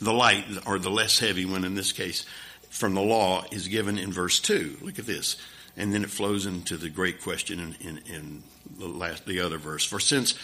[0.00, 2.26] The, light or the less heavy one in this case
[2.68, 4.76] from the law is given in verse two.
[4.82, 5.36] Look at this,
[5.76, 8.42] and then it flows into the great question in, in, in
[8.78, 9.84] the last the other verse.
[9.84, 10.34] For since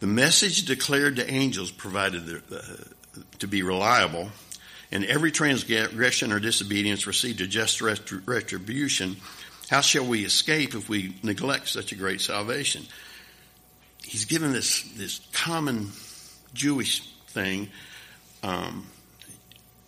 [0.00, 4.30] the message declared to angels provided the, uh, to be reliable
[4.90, 9.16] and every transgression or disobedience received a just retribution,
[9.68, 12.84] how shall we escape if we neglect such a great salvation?
[14.04, 15.90] He's given this, this common
[16.54, 17.68] Jewish thing
[18.44, 18.86] um,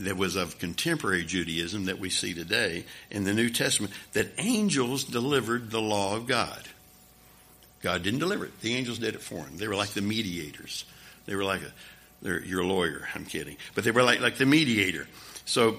[0.01, 5.05] that was of contemporary Judaism that we see today in the New Testament that angels
[5.05, 6.63] delivered the law of God.
[7.81, 8.61] God didn't deliver it.
[8.61, 9.57] The angels did it for him.
[9.57, 10.85] They were like the mediators.
[11.27, 11.73] They were like a,
[12.23, 13.09] they're, you're lawyer.
[13.15, 13.57] I'm kidding.
[13.75, 15.07] But they were like, like the mediator.
[15.45, 15.77] So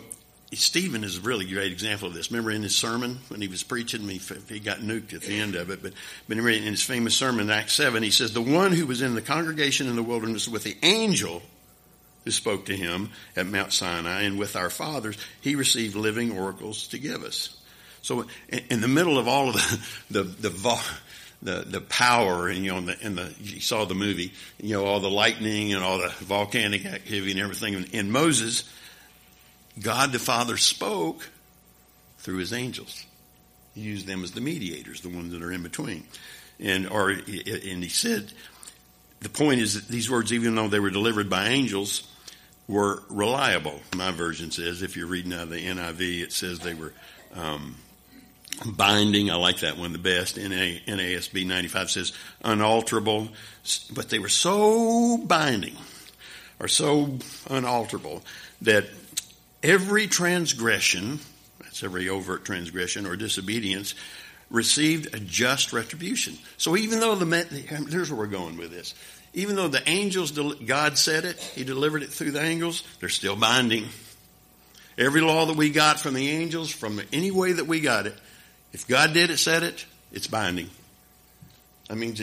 [0.54, 2.32] Stephen is a really great example of this.
[2.32, 5.56] Remember in his sermon when he was preaching, he, he got nuked at the end
[5.56, 5.82] of it.
[5.82, 5.94] But, but
[6.28, 9.16] remember in his famous sermon in Acts 7, he says, The one who was in
[9.16, 11.42] the congregation in the wilderness with the angel
[12.26, 16.88] who spoke to him at Mount Sinai and with our fathers, he received living oracles
[16.90, 17.56] to give us.
[18.02, 19.56] So in, in the middle of all of
[20.10, 20.50] the, the, the
[21.42, 24.74] the the power and you know and the, and the you saw the movie you
[24.74, 27.76] know all the lightning and all the volcanic activity and everything.
[27.94, 28.70] In Moses
[29.82, 31.30] God the Father spoke
[32.18, 33.06] through his angels.
[33.74, 36.04] He used them as the mediators the ones that are in between.
[36.60, 38.34] And or and he said
[39.22, 42.06] the point is that these words even though they were delivered by angels
[42.68, 43.80] were reliable.
[43.96, 46.94] My version says if you're reading out of the NIV it says they were
[47.34, 47.76] um,
[48.66, 49.30] binding.
[49.32, 50.38] I like that one the best.
[50.38, 53.30] NA, NASB 95 says unalterable,
[53.94, 55.76] but they were so binding
[56.60, 57.18] or so
[57.50, 58.24] unalterable
[58.62, 58.86] that
[59.64, 61.20] every transgression,
[61.62, 63.96] that's every overt transgression or disobedience,
[64.50, 66.38] received a just retribution.
[66.58, 68.94] So even though the, here's where we're going with this.
[69.34, 73.36] Even though the angels, God said it, He delivered it through the angels, they're still
[73.36, 73.86] binding.
[74.98, 78.16] Every law that we got from the angels, from any way that we got it,
[78.74, 80.70] if God did it, said it, it's binding.
[81.90, 82.22] That means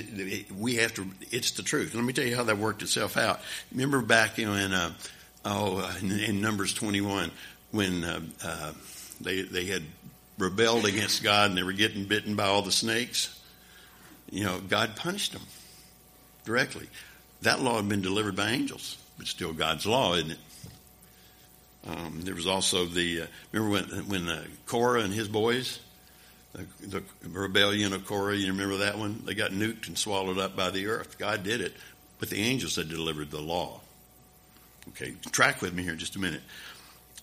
[0.56, 1.06] we have to.
[1.32, 1.94] It's the truth.
[1.94, 3.40] Let me tell you how that worked itself out.
[3.72, 4.92] Remember back you know, in uh,
[5.44, 7.32] oh in, in, Numbers twenty one
[7.72, 8.72] when uh, uh,
[9.20, 9.82] they they had
[10.38, 13.36] rebelled against God and they were getting bitten by all the snakes.
[14.30, 15.42] You know, God punished them
[16.44, 16.88] directly.
[17.42, 20.38] That law had been delivered by angels, but still God's law, isn't it?
[21.88, 25.80] Um, there was also the uh, remember when when uh, Korah and his boys
[26.80, 29.22] the, rebellion of Korah, you remember that one?
[29.24, 31.18] They got nuked and swallowed up by the earth.
[31.18, 31.74] God did it,
[32.18, 33.80] but the angels had delivered the law.
[34.90, 36.42] Okay, track with me here just a minute.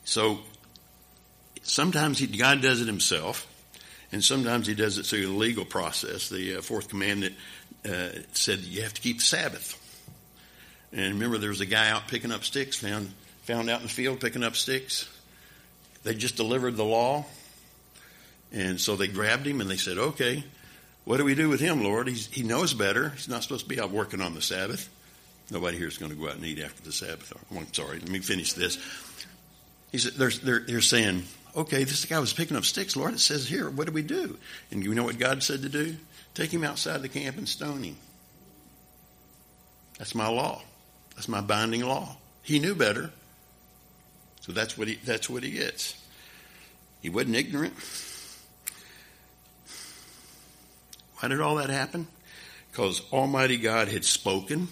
[0.03, 0.39] So
[1.63, 3.47] sometimes he, God does it himself,
[4.11, 6.29] and sometimes he does it through the legal process.
[6.29, 7.35] The uh, fourth commandment
[7.85, 9.79] uh, said you have to keep the Sabbath.
[10.91, 13.11] And remember, there was a guy out picking up sticks, found
[13.43, 15.09] found out in the field picking up sticks.
[16.03, 17.25] They just delivered the law
[18.53, 20.43] and so they grabbed him and they said, okay,
[21.05, 22.07] what do we do with him, Lord?
[22.07, 23.09] He's, he knows better.
[23.09, 24.89] He's not supposed to be out working on the Sabbath.
[25.51, 27.33] Nobody here is going to go out and eat after the Sabbath.
[27.35, 28.77] Oh, I'm sorry, let me finish this.
[29.91, 31.23] He said, they're, they're, they're saying,
[31.55, 33.13] okay, this guy was picking up sticks, Lord.
[33.13, 34.37] It says here, what do we do?
[34.71, 35.95] And you know what God said to do?
[36.33, 37.97] Take him outside the camp and stone him.
[39.99, 40.61] That's my law.
[41.15, 42.17] That's my binding law.
[42.41, 43.11] He knew better.
[44.41, 45.95] So that's what he, that's what he gets.
[47.01, 47.73] He wasn't ignorant.
[51.23, 52.05] How did all that happen?
[52.69, 54.67] Because Almighty God had spoken,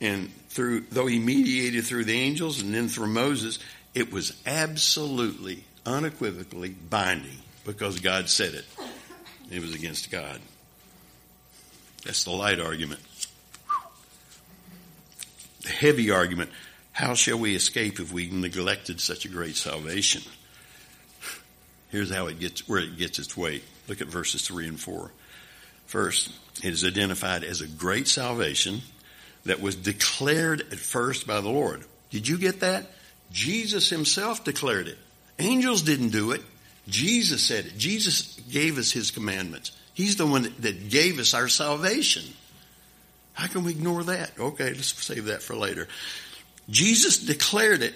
[0.00, 3.60] and through though He mediated through the angels and then through Moses,
[3.94, 8.64] it was absolutely, unequivocally binding because God said it.
[9.52, 10.40] It was against God.
[12.04, 13.00] That's the light argument.
[15.62, 16.50] The heavy argument.
[16.90, 20.22] How shall we escape if we neglected such a great salvation?
[21.90, 23.62] Here's how it gets, where it gets its weight.
[23.86, 25.12] Look at verses three and four.
[25.90, 26.30] First,
[26.62, 28.80] it is identified as a great salvation
[29.44, 31.82] that was declared at first by the Lord.
[32.10, 32.86] Did you get that?
[33.32, 34.98] Jesus himself declared it.
[35.40, 36.42] Angels didn't do it.
[36.86, 37.76] Jesus said it.
[37.76, 39.72] Jesus gave us his commandments.
[39.92, 42.22] He's the one that gave us our salvation.
[43.32, 44.30] How can we ignore that?
[44.38, 45.88] Okay, let's save that for later.
[46.68, 47.94] Jesus declared it.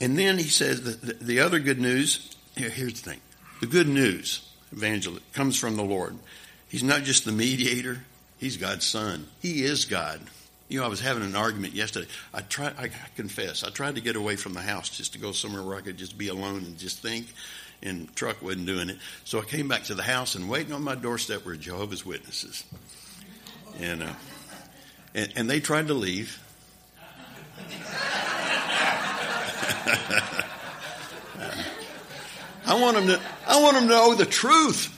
[0.00, 2.34] And then he says the, the, the other good news.
[2.56, 3.20] Here, here's the thing.
[3.60, 6.16] The good news, evangel, comes from the Lord.
[6.68, 8.00] He's not just the mediator.
[8.38, 9.26] He's God's son.
[9.40, 10.20] He is God.
[10.68, 12.08] You know, I was having an argument yesterday.
[12.32, 15.32] I tried, I confess, I tried to get away from the house just to go
[15.32, 17.26] somewhere where I could just be alone and just think,
[17.82, 18.98] and truck wasn't doing it.
[19.24, 22.64] So I came back to the house and waiting on my doorstep were Jehovah's Witnesses.
[23.80, 24.12] And, uh,
[25.14, 26.38] and, and they tried to leave.
[32.68, 34.94] I want them to, I want them to know the truth.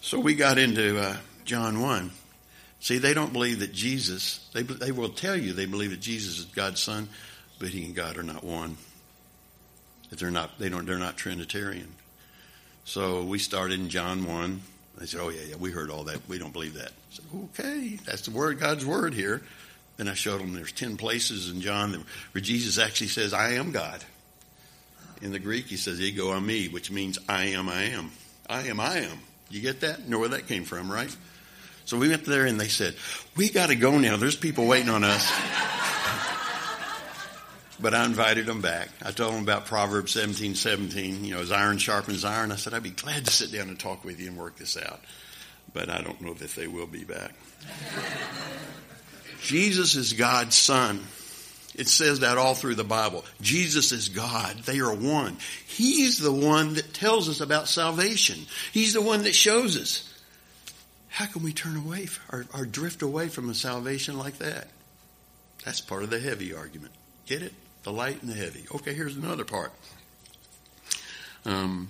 [0.00, 2.10] So we got into uh, John 1.
[2.80, 6.40] See, they don't believe that Jesus, they, they will tell you they believe that Jesus
[6.40, 7.08] is God's son,
[7.60, 8.76] but he and God are not one.
[10.10, 11.94] That they're not, they don't, they're not Trinitarian.
[12.84, 14.60] So we started in John 1.
[14.98, 16.28] They said, oh yeah, yeah, we heard all that.
[16.28, 16.90] We don't believe that.
[16.90, 19.42] I said, okay, that's the word, God's word here.
[19.96, 23.70] Then I showed them there's 10 places in John where Jesus actually says, I am
[23.70, 24.04] God.
[25.24, 28.10] In the Greek, he says, ego eimi, which means I am, I am.
[28.46, 29.18] I am, I am.
[29.48, 30.06] You get that?
[30.06, 31.16] Know where that came from, right?
[31.86, 32.94] So we went there and they said,
[33.34, 34.18] we got to go now.
[34.18, 35.26] There's people waiting on us.
[37.80, 38.90] but I invited them back.
[39.02, 42.52] I told them about Proverbs 17, 17, you know, as iron sharpens iron.
[42.52, 44.76] I said, I'd be glad to sit down and talk with you and work this
[44.76, 45.00] out.
[45.72, 47.32] But I don't know that they will be back.
[49.40, 51.02] Jesus is God's son.
[51.74, 53.24] It says that all through the Bible.
[53.40, 54.58] Jesus is God.
[54.60, 55.36] They are one.
[55.66, 58.38] He's the one that tells us about salvation.
[58.72, 60.10] He's the one that shows us.
[61.08, 64.68] How can we turn away or, or drift away from a salvation like that?
[65.64, 66.92] That's part of the heavy argument.
[67.26, 67.52] Get it?
[67.82, 68.64] The light and the heavy.
[68.74, 69.72] Okay, here's another part.
[71.44, 71.88] Um,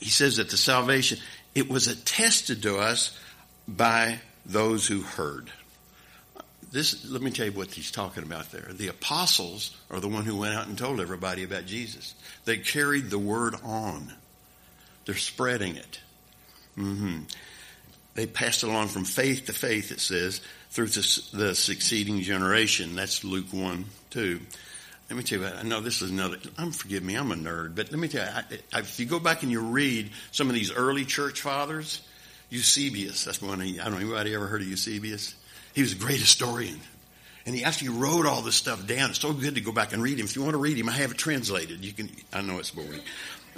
[0.00, 1.18] he says that the salvation,
[1.54, 3.18] it was attested to us
[3.66, 5.50] by those who heard.
[6.74, 8.68] This, let me tell you what he's talking about there.
[8.72, 12.14] The apostles are the one who went out and told everybody about Jesus.
[12.44, 14.12] They carried the word on.
[15.06, 16.00] They're spreading it.
[16.76, 17.22] Mm-hmm
[18.14, 22.94] they passed it along from faith to faith, it says, through the succeeding generation.
[22.94, 24.40] That's Luke 1, 2.
[25.10, 27.74] Let me tell you I know this is another, I'm forgive me, I'm a nerd,
[27.74, 30.48] but let me tell you, I, I, if you go back and you read some
[30.48, 32.00] of these early church fathers,
[32.50, 35.34] Eusebius, that's one, I don't know, anybody ever heard of Eusebius?
[35.74, 36.80] He was a great historian.
[37.46, 39.10] And he actually wrote all this stuff down.
[39.10, 40.24] It's so good to go back and read him.
[40.24, 41.84] If you want to read him, I have it translated.
[41.84, 43.00] You can, I know it's boring.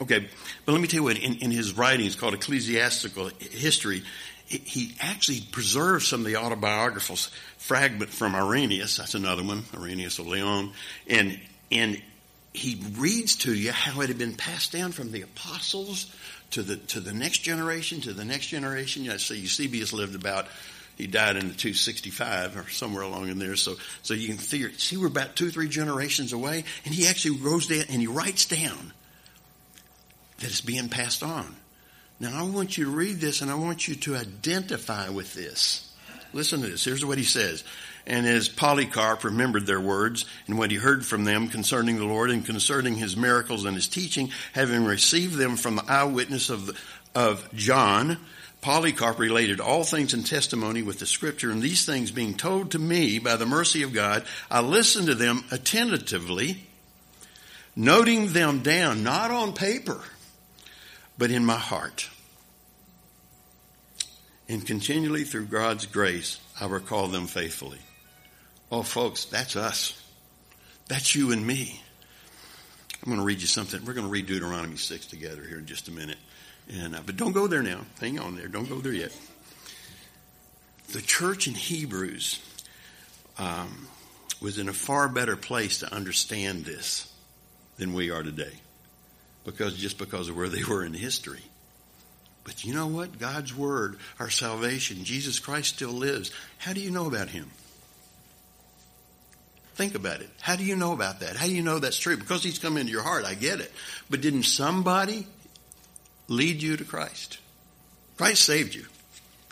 [0.01, 0.29] Okay,
[0.65, 4.03] but let me tell you what, in, in his writings called Ecclesiastical History,
[4.47, 7.17] he actually preserves some of the autobiographical
[7.59, 8.97] fragment from Irenaeus.
[8.97, 10.73] That's another one, Irenaeus of Lyon,
[11.09, 11.41] and
[11.73, 12.01] and
[12.53, 16.15] he reads to you how it had been passed down from the apostles
[16.53, 19.05] to the to the next generation to the next generation.
[19.05, 20.47] You so Eusebius lived about.
[20.97, 23.57] He died in the 265 or somewhere along in there.
[23.57, 26.65] So, so you can figure, see, we're about two, three generations away.
[26.85, 28.93] And he actually goes down and he writes down
[30.39, 31.55] that it's being passed on.
[32.19, 35.93] Now, I want you to read this and I want you to identify with this.
[36.33, 36.85] Listen to this.
[36.85, 37.63] Here's what he says.
[38.07, 42.31] And as Polycarp remembered their words and what he heard from them concerning the Lord
[42.31, 46.71] and concerning his miracles and his teaching, having received them from the eyewitness of,
[47.15, 48.19] of John,
[48.67, 52.81] Polycarp related all things in testimony with the scripture, and these things being told to
[52.81, 56.67] me by the mercy of God, I listened to them attentively,
[57.77, 60.01] noting them down, not on paper
[61.17, 62.11] but in my heart.
[64.49, 67.79] And continually through God's grace, I recall them faithfully.
[68.73, 70.03] Oh, folks, that's us.
[70.89, 71.81] That's you and me.
[73.01, 73.85] I'm going to read you something.
[73.85, 76.19] We're going to read Deuteronomy 6 together here in just a minute.
[76.73, 77.81] And, uh, but don't go there now.
[78.01, 78.49] Hang on there.
[78.49, 79.17] Don't go there yet.
[80.93, 82.41] The church in Hebrews
[83.39, 83.89] um,
[84.41, 87.13] was in a far better place to understand this
[87.77, 88.53] than we are today
[89.45, 91.43] because just because of where they were in history.
[92.45, 93.19] But you know what?
[93.19, 96.31] God's Word, our salvation, Jesus Christ still lives.
[96.59, 97.51] How do you know about Him?
[99.75, 100.31] Think about it.
[100.41, 101.37] How do you know about that?
[101.37, 102.17] How do you know that's true?
[102.17, 103.73] Because He's come into your heart, I get it.
[104.09, 105.27] But didn't somebody
[106.29, 107.39] lead you to Christ?
[108.17, 108.87] Christ saved you.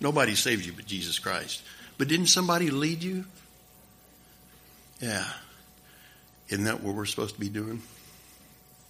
[0.01, 1.63] Nobody saved you but Jesus Christ.
[1.99, 3.25] But didn't somebody lead you?
[5.01, 5.27] Yeah.
[6.49, 7.83] Isn't that what we're supposed to be doing?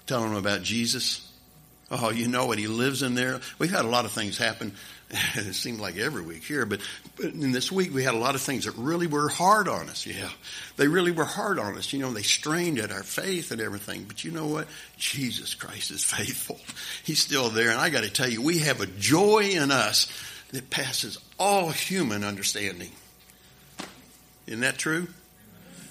[0.07, 1.31] Telling them about Jesus.
[1.91, 2.59] Oh, you know what?
[2.59, 3.41] He lives in there.
[3.59, 4.73] We've had a lot of things happen.
[5.37, 6.81] It seemed like every week here, but,
[7.17, 9.89] but in this week we had a lot of things that really were hard on
[9.89, 10.07] us.
[10.07, 10.31] Yeah,
[10.77, 11.93] they really were hard on us.
[11.93, 14.05] You know, they strained at our faith and everything.
[14.09, 14.67] But you know what?
[14.97, 16.59] Jesus Christ is faithful.
[17.05, 17.71] He's still there.
[17.71, 20.11] And I got to tell you, we have a joy in us
[20.51, 22.91] that passes all human understanding.
[24.47, 25.07] Isn't that true?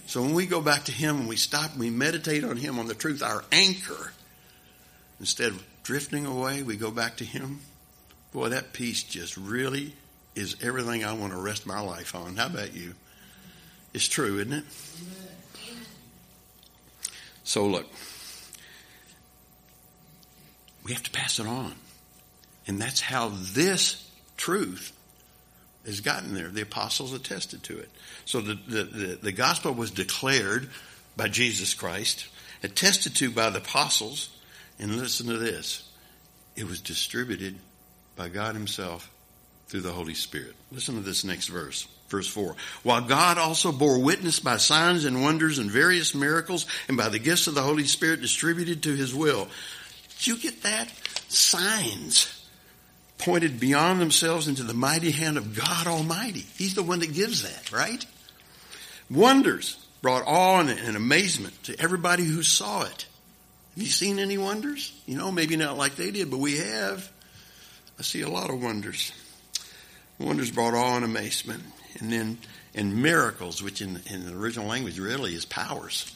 [0.07, 2.77] So when we go back to Him and we stop and we meditate on Him,
[2.77, 4.11] on the truth, our anchor,
[5.19, 7.59] instead of drifting away, we go back to Him.
[8.31, 9.93] Boy, that peace just really
[10.35, 12.35] is everything I want to rest my life on.
[12.35, 12.95] How about you?
[13.93, 14.63] It's true, isn't it?
[17.43, 17.85] So look,
[20.83, 21.73] we have to pass it on.
[22.65, 24.93] And that's how this truth
[25.85, 26.47] has gotten there.
[26.47, 27.89] The apostles attested to it.
[28.25, 30.69] So the, the, the, the gospel was declared
[31.15, 32.27] by Jesus Christ,
[32.63, 34.29] attested to by the apostles,
[34.83, 35.89] and listen to this.
[36.57, 37.55] It was distributed
[38.17, 39.09] by God himself
[39.67, 40.55] through the Holy Spirit.
[40.73, 41.87] Listen to this next verse.
[42.09, 42.55] Verse 4.
[42.83, 47.17] While God also bore witness by signs and wonders and various miracles and by the
[47.17, 49.47] gifts of the Holy Spirit distributed to his will.
[50.17, 50.91] Did you get that?
[51.29, 52.45] Signs
[53.17, 56.45] pointed beyond themselves into the mighty hand of God Almighty.
[56.57, 58.05] He's the one that gives that, right?
[59.09, 63.05] Wonders brought awe and amazement to everybody who saw it.
[63.75, 64.93] Have you seen any wonders?
[65.07, 67.09] You know, maybe not like they did, but we have.
[67.97, 69.11] I see a lot of wonders.
[70.19, 71.63] Wonders brought awe and amazement.
[71.99, 72.37] And then,
[72.75, 76.11] and miracles, which in, in the original language really is powers.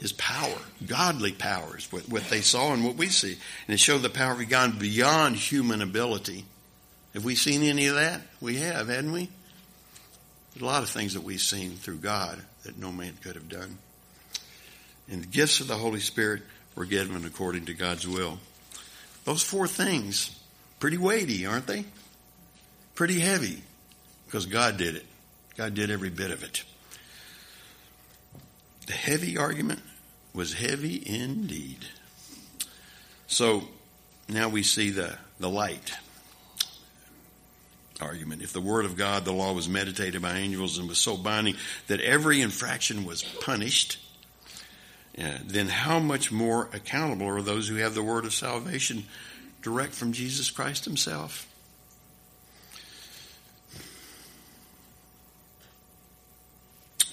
[0.00, 3.36] Is power, godly powers, what, what they saw and what we see.
[3.66, 6.44] And it showed the power of God beyond human ability.
[7.14, 8.20] Have we seen any of that?
[8.40, 9.28] We have, hadn't we?
[10.54, 13.48] There's a lot of things that we've seen through God that no man could have
[13.48, 13.78] done.
[15.10, 16.42] And the gifts of the Holy Spirit
[16.78, 18.38] were given according to God's will.
[19.24, 20.30] Those four things,
[20.78, 21.84] pretty weighty, aren't they?
[22.94, 23.62] Pretty heavy,
[24.26, 25.04] because God did it.
[25.56, 26.62] God did every bit of it.
[28.86, 29.80] The heavy argument
[30.32, 31.84] was heavy indeed.
[33.26, 33.64] So
[34.28, 35.92] now we see the, the light
[38.00, 38.42] argument.
[38.42, 41.56] If the Word of God, the law, was meditated by angels and was so binding
[41.88, 43.98] that every infraction was punished,
[45.20, 49.04] Uh, then how much more accountable are those who have the Word of salvation
[49.62, 51.46] direct from Jesus Christ Himself?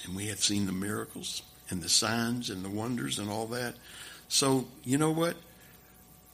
[0.06, 3.74] And we have seen the miracles and the signs and the wonders and all that.
[4.28, 5.36] So, you know what?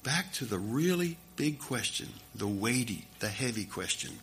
[0.03, 4.19] Back to the really big question, the weighty, the heavy question.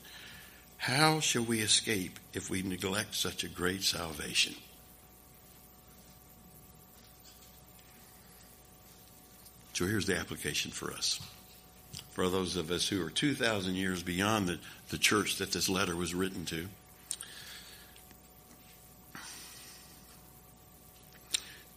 [0.76, 4.54] How shall we escape if we neglect such a great salvation?
[9.78, 11.20] So here's the application for us.
[12.10, 14.58] For those of us who are 2,000 years beyond the,
[14.88, 16.66] the church that this letter was written to,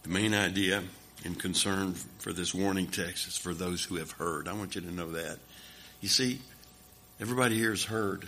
[0.02, 0.82] The main idea
[1.24, 4.48] and concern for this warning text is for those who have heard.
[4.48, 5.38] I want you to know that.
[6.00, 6.40] You see,
[7.20, 8.26] everybody here has heard.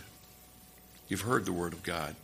[1.09, 2.15] You've heard the Word of God.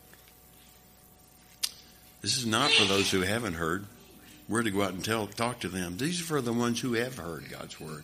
[2.22, 3.86] This is not for those who haven't heard.
[4.51, 5.96] We're to go out and tell, talk to them.
[5.96, 8.03] These are for the ones who have heard God's Word.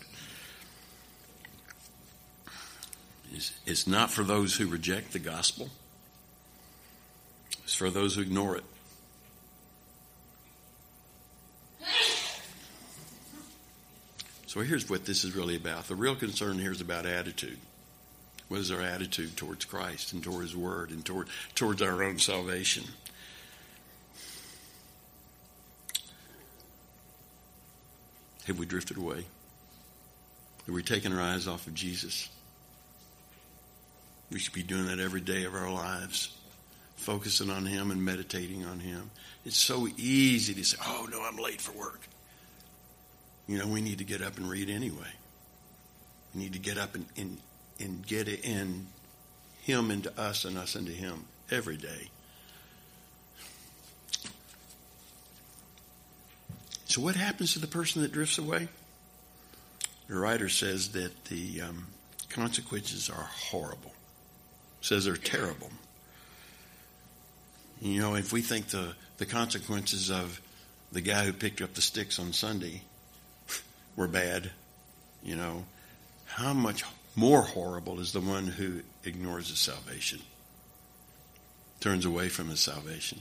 [3.33, 5.71] It's, it's not for those who reject the gospel.
[7.65, 8.65] It's for those who ignore it.
[14.47, 15.89] So here's what this is really about.
[15.89, 17.59] The real concern here is about attitude.
[18.47, 21.27] What is our attitude towards Christ and toward His Word and toward
[21.57, 22.85] towards our own salvation?
[28.47, 29.25] Have we drifted away?
[30.67, 32.29] Have we taken our eyes off of Jesus?
[34.31, 36.37] We should be doing that every day of our lives,
[36.97, 39.11] focusing on Him and meditating on Him.
[39.45, 42.01] It's so easy to say, oh, no, I'm late for work.
[43.47, 45.13] You know, we need to get up and read anyway.
[46.35, 47.39] We need to get up and, and,
[47.79, 48.89] and get in
[49.63, 52.11] Him into us and us into Him every day.
[56.87, 58.69] So, what happens to the person that drifts away?
[60.09, 61.89] The writer says that the um,
[62.29, 63.93] consequences are horrible.
[64.81, 65.71] Says they're terrible.
[67.81, 70.41] You know, if we think the, the consequences of
[70.93, 72.83] the guy who picked up the sticks on Sunday
[73.97, 74.51] were bad,
[75.25, 75.65] you know,
[76.27, 76.85] how much
[77.17, 80.21] more horrible is the one who ignores his salvation,
[81.81, 83.21] turns away from his salvation.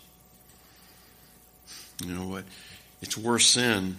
[2.05, 2.43] You know what?
[3.01, 3.97] It's worse sin.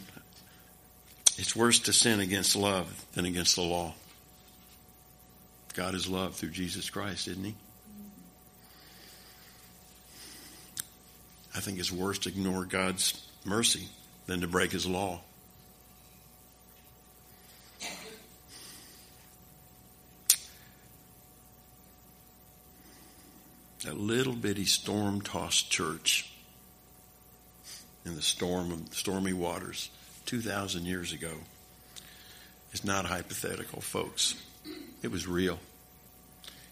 [1.38, 3.94] It's worse to sin against love than against the law.
[5.74, 7.54] God is love through Jesus Christ, isn't he?
[11.54, 13.88] I think it's worse to ignore God's mercy
[14.26, 15.20] than to break his law.
[23.84, 26.32] That little bitty storm tossed church
[28.06, 29.90] in the storm of stormy waters
[30.26, 31.32] 2,000 years ago
[32.72, 34.34] is not hypothetical, folks.
[35.02, 35.58] It was real.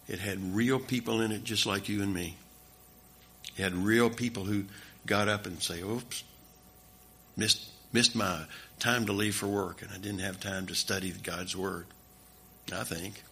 [0.08, 2.36] It had real people in it just like you and me.
[3.56, 4.64] It had real people who
[5.06, 6.24] got up and say, oops,
[7.36, 8.44] missed, missed my
[8.78, 11.86] time to leave for work and I didn't have time to study God's Word.
[12.72, 13.22] I think.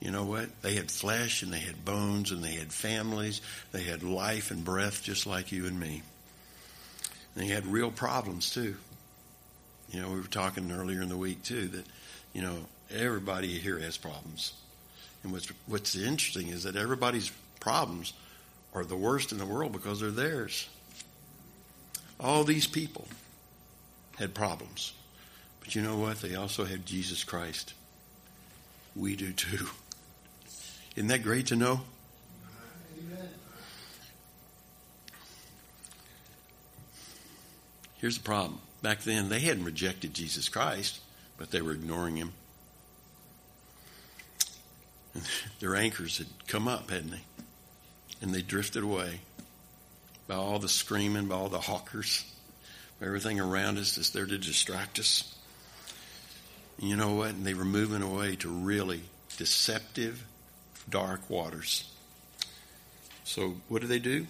[0.00, 0.62] You know what?
[0.62, 3.42] They had flesh and they had bones and they had families.
[3.72, 6.02] They had life and breath just like you and me.
[7.34, 8.76] And they had real problems too.
[9.90, 11.84] You know, we were talking earlier in the week too that,
[12.32, 12.56] you know,
[12.94, 14.52] everybody here has problems.
[15.22, 18.12] And what's what's interesting is that everybody's problems
[18.74, 20.68] are the worst in the world because they're theirs.
[22.18, 23.06] All these people
[24.18, 24.92] had problems.
[25.60, 26.20] But you know what?
[26.20, 27.74] They also had Jesus Christ.
[28.94, 29.66] We do too.
[30.96, 31.80] Isn't that great to know?
[38.00, 38.58] Here's the problem.
[38.80, 41.00] Back then, they hadn't rejected Jesus Christ,
[41.36, 42.32] but they were ignoring him.
[45.60, 47.20] Their anchors had come up, hadn't they?
[48.22, 49.20] And they drifted away
[50.26, 52.24] by all the screaming, by all the hawkers,
[52.98, 55.34] by everything around us that's there to distract us.
[56.80, 57.30] And you know what?
[57.30, 59.02] And they were moving away to really
[59.36, 60.24] deceptive,
[60.88, 61.90] dark waters.
[63.24, 64.26] So what do they do?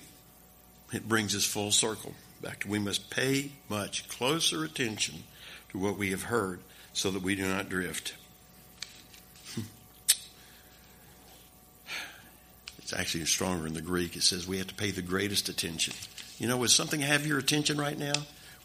[0.92, 5.24] It brings us full circle back we must pay much closer attention
[5.70, 6.60] to what we have heard
[6.92, 8.14] so that we do not drift.
[9.54, 9.62] Hmm.
[12.78, 14.16] It's actually stronger in the Greek.
[14.16, 15.94] It says we have to pay the greatest attention.
[16.38, 18.14] You know, would something have your attention right now?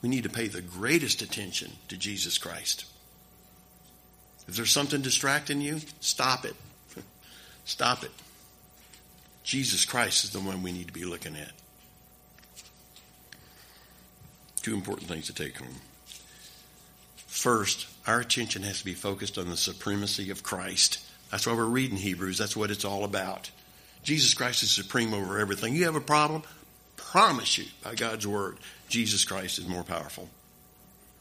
[0.01, 2.86] We need to pay the greatest attention to Jesus Christ.
[4.47, 6.55] If there's something distracting you, stop it.
[7.65, 8.11] Stop it.
[9.43, 11.51] Jesus Christ is the one we need to be looking at.
[14.66, 15.76] Two important things to take home.
[17.28, 20.97] First, our attention has to be focused on the supremacy of Christ.
[21.30, 22.39] That's why we're reading Hebrews.
[22.39, 23.51] That's what it's all about.
[24.01, 25.76] Jesus Christ is supreme over everything.
[25.76, 26.41] You have a problem?
[26.97, 28.57] Promise you by God's word,
[28.89, 30.30] Jesus Christ is more powerful.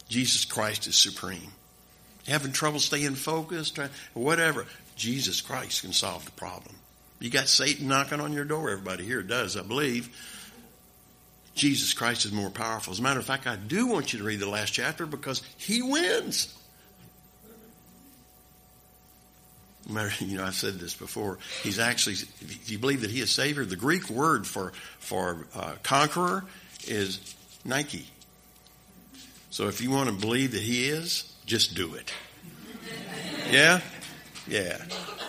[0.09, 1.53] Jesus Christ is supreme.
[2.27, 3.79] Having trouble staying focused,
[4.15, 4.65] whatever.
[4.97, 6.75] Jesus Christ can solve the problem.
[7.21, 8.71] You got Satan knocking on your door.
[8.71, 10.09] Everybody here does, I believe.
[11.55, 12.93] Jesus Christ is more powerful.
[12.93, 15.43] As a matter of fact, I do want you to read the last chapter because
[15.57, 16.53] he wins.
[20.21, 21.39] you know, I've said this before.
[21.63, 25.75] He's actually, if you believe that he is Savior, the Greek word for for uh,
[25.83, 26.45] conqueror
[26.87, 27.35] is
[27.65, 28.07] Nike.
[29.51, 32.13] So if you want to believe that he is, just do it.
[33.51, 33.83] Yeah,
[34.49, 34.79] yeah.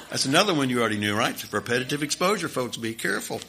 [0.09, 1.35] That's another one you already knew, right?
[1.51, 2.77] Repetitive exposure, folks.
[2.77, 3.41] Be careful.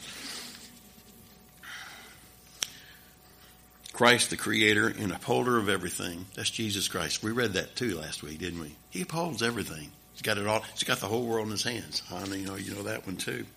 [3.97, 6.27] Christ, the creator and upholder of everything.
[6.35, 7.23] That's Jesus Christ.
[7.23, 8.75] We read that too last week, didn't we?
[8.91, 9.89] He upholds everything.
[10.13, 10.63] He's got it all.
[10.73, 12.03] He's got the whole world in his hands.
[12.11, 13.47] I know you know, you know that one too.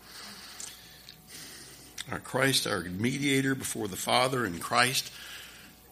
[2.10, 5.12] Our Christ, our mediator before the Father and Christ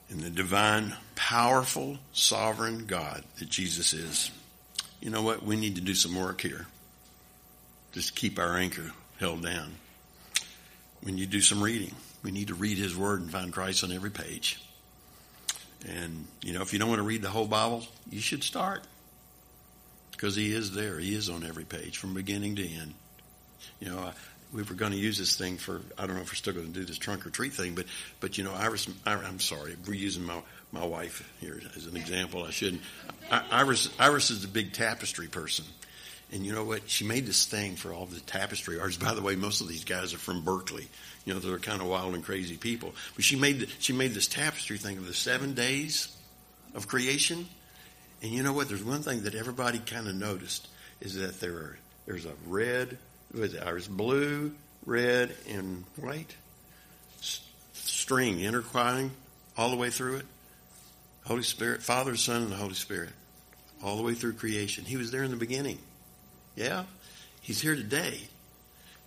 [0.09, 4.31] and the divine, powerful, sovereign God that Jesus is.
[5.03, 5.43] You know what?
[5.43, 6.65] We need to do some work here.
[7.93, 9.75] Just keep our anchor held down.
[11.03, 11.95] When you do some reading.
[12.23, 14.61] We need to read His Word and find Christ on every page.
[15.87, 18.83] And, you know, if you don't want to read the whole Bible, you should start
[20.11, 20.99] because he is there.
[20.99, 22.95] He is on every page from beginning to end.
[23.79, 24.13] You know, I,
[24.53, 26.67] we were going to use this thing for I don't know if we're still going
[26.67, 27.87] to do this trunk or treat thing, but
[28.21, 30.41] but you know, Iris, I'm sorry, we're using my
[30.73, 32.45] my wife here as an example.
[32.45, 32.83] I shouldn't.
[33.31, 35.65] Iris Iris is a big tapestry person.
[36.31, 36.91] And you know what?
[36.91, 39.03] She made this thing for all the tapestry artists.
[39.03, 40.87] By the way, most of these guys are from Berkeley.
[41.29, 42.95] You know, they're kind of wild and crazy people.
[43.15, 46.17] But she made she made this tapestry thing of the seven days
[46.75, 47.47] of creation.
[48.23, 48.71] And you know what?
[48.71, 50.69] There's one thing that everybody kind of noticed
[51.03, 52.97] is that there are, there's a red,
[53.31, 54.55] there's blue,
[54.87, 56.35] red, and white
[57.75, 59.11] string intertwining
[59.55, 60.27] all the way through it.
[61.27, 63.11] Holy Spirit, Father, Son, and the Holy Spirit.
[63.85, 64.87] all the way through creation.
[64.87, 65.79] He was there in the beginning.
[66.57, 66.85] Yeah,
[67.43, 68.19] he's here today,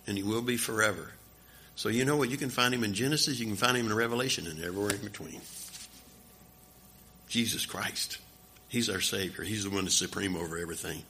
[0.06, 1.10] and he will be forever.
[1.74, 2.30] So you know what?
[2.30, 5.02] You can find him in Genesis, you can find him in Revelation, and everywhere in
[5.02, 5.40] between.
[7.28, 8.18] Jesus Christ.
[8.68, 9.44] He's our Savior.
[9.44, 11.02] He's the one that's supreme over everything.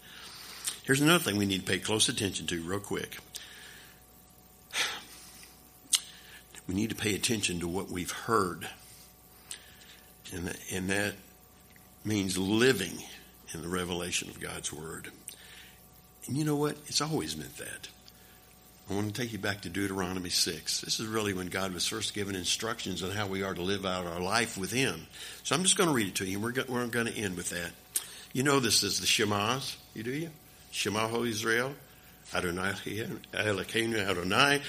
[0.84, 3.18] Here's another thing we need to pay close attention to, real quick.
[6.66, 8.68] We need to pay attention to what we've heard.
[10.32, 11.14] And, and that
[12.04, 13.02] means living
[13.52, 15.08] in the revelation of God's Word.
[16.26, 16.76] And you know what?
[16.86, 17.88] It's always meant that.
[18.92, 20.82] I want to take you back to Deuteronomy 6.
[20.82, 23.86] This is really when God was first given instructions on how we are to live
[23.86, 25.06] out our life with Him.
[25.44, 26.38] So I'm just going to read it to you.
[26.38, 27.70] We're, go- we're going to end with that.
[28.34, 29.78] You know this is the Shema's.
[29.94, 30.28] You do you?
[30.72, 31.72] Shema Ho Israel.
[32.34, 32.72] Adonai
[33.32, 34.60] Elokeinu Adonai.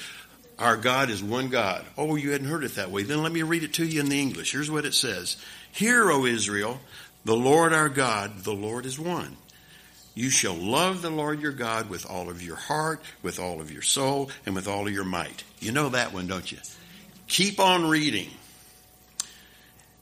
[0.58, 1.86] Our God is one God.
[1.98, 3.04] Oh, you hadn't heard it that way.
[3.04, 4.54] Then let me read it to you in the English.
[4.54, 5.36] Here's what it says.
[5.74, 6.80] Hear, O Israel,
[7.26, 9.36] the Lord our God, the Lord is one.
[10.16, 13.72] You shall love the Lord your God with all of your heart, with all of
[13.72, 15.44] your soul, and with all of your might.
[15.60, 16.60] You know that one, don't you?
[17.28, 18.30] Keep on reading.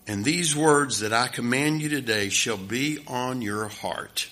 [0.07, 4.30] And these words that I command you today shall be on your heart.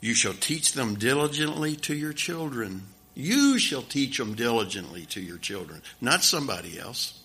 [0.00, 2.84] You shall teach them diligently to your children.
[3.14, 7.22] You shall teach them diligently to your children, not somebody else.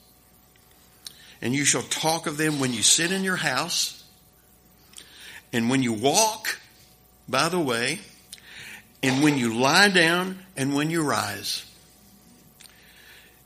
[1.41, 4.03] And you shall talk of them when you sit in your house
[5.53, 6.59] and when you walk
[7.27, 7.99] by the way,
[9.01, 11.65] and when you lie down and when you rise.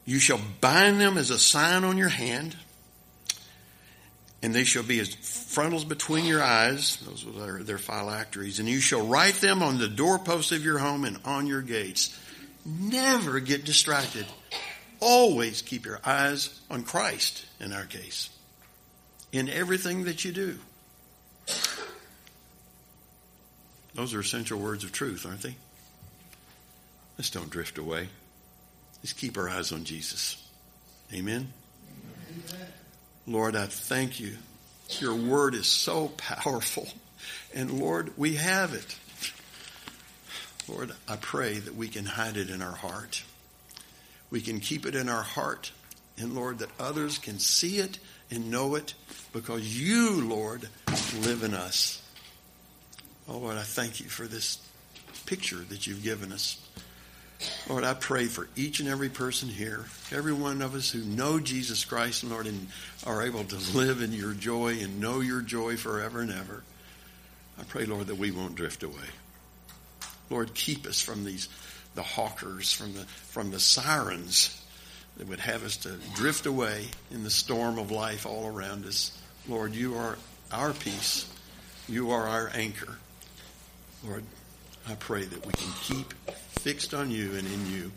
[0.05, 2.55] You shall bind them as a sign on your hand,
[4.41, 6.95] and they shall be as frontals between your eyes.
[6.97, 8.59] Those are their, their phylacteries.
[8.59, 12.17] And you shall write them on the doorposts of your home and on your gates.
[12.65, 14.25] Never get distracted.
[14.99, 18.29] Always keep your eyes on Christ, in our case,
[19.31, 20.59] in everything that you do.
[23.99, 25.55] Those are essential words of truth, aren't they?
[27.17, 28.07] Let's don't drift away.
[29.03, 30.41] Let's keep our eyes on Jesus.
[31.13, 31.51] Amen.
[32.29, 32.67] Amen.
[33.27, 34.37] Lord, I thank you.
[35.01, 36.87] Your word is so powerful.
[37.53, 38.97] And Lord, we have it.
[40.69, 43.21] Lord, I pray that we can hide it in our heart.
[44.31, 45.73] We can keep it in our heart.
[46.17, 47.99] And Lord, that others can see it
[48.31, 48.93] and know it
[49.33, 50.69] because you, Lord,
[51.21, 52.01] live in us.
[53.29, 54.57] Oh, Lord, I thank you for this
[55.27, 56.59] picture that you've given us.
[57.69, 61.39] Lord, I pray for each and every person here, every one of us who know
[61.39, 62.67] Jesus Christ, Lord, and
[63.05, 66.63] are able to live in your joy and know your joy forever and ever.
[67.59, 68.95] I pray, Lord, that we won't drift away.
[70.29, 71.49] Lord, keep us from these,
[71.93, 74.59] the hawkers, from the, from the sirens
[75.17, 79.15] that would have us to drift away in the storm of life all around us.
[79.47, 80.17] Lord, you are
[80.51, 81.31] our peace.
[81.87, 82.97] You are our anchor.
[84.05, 84.23] Lord,
[84.87, 86.13] I pray that we can keep
[86.59, 87.91] fixed on you and in you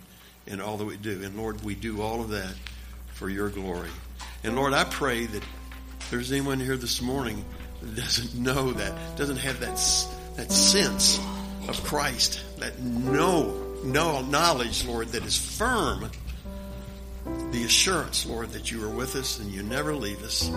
[0.46, 1.22] in all that we do.
[1.22, 2.54] And Lord, we do all of that
[3.14, 3.90] for your glory.
[4.42, 5.42] And Lord, I pray that
[6.10, 7.44] there's anyone here this morning
[7.80, 9.76] that doesn't know that, doesn't have that,
[10.36, 11.18] that sense
[11.68, 16.10] of Christ, that know, know knowledge, Lord, that is firm.
[17.52, 20.50] The assurance, Lord, that you are with us and you never leave us.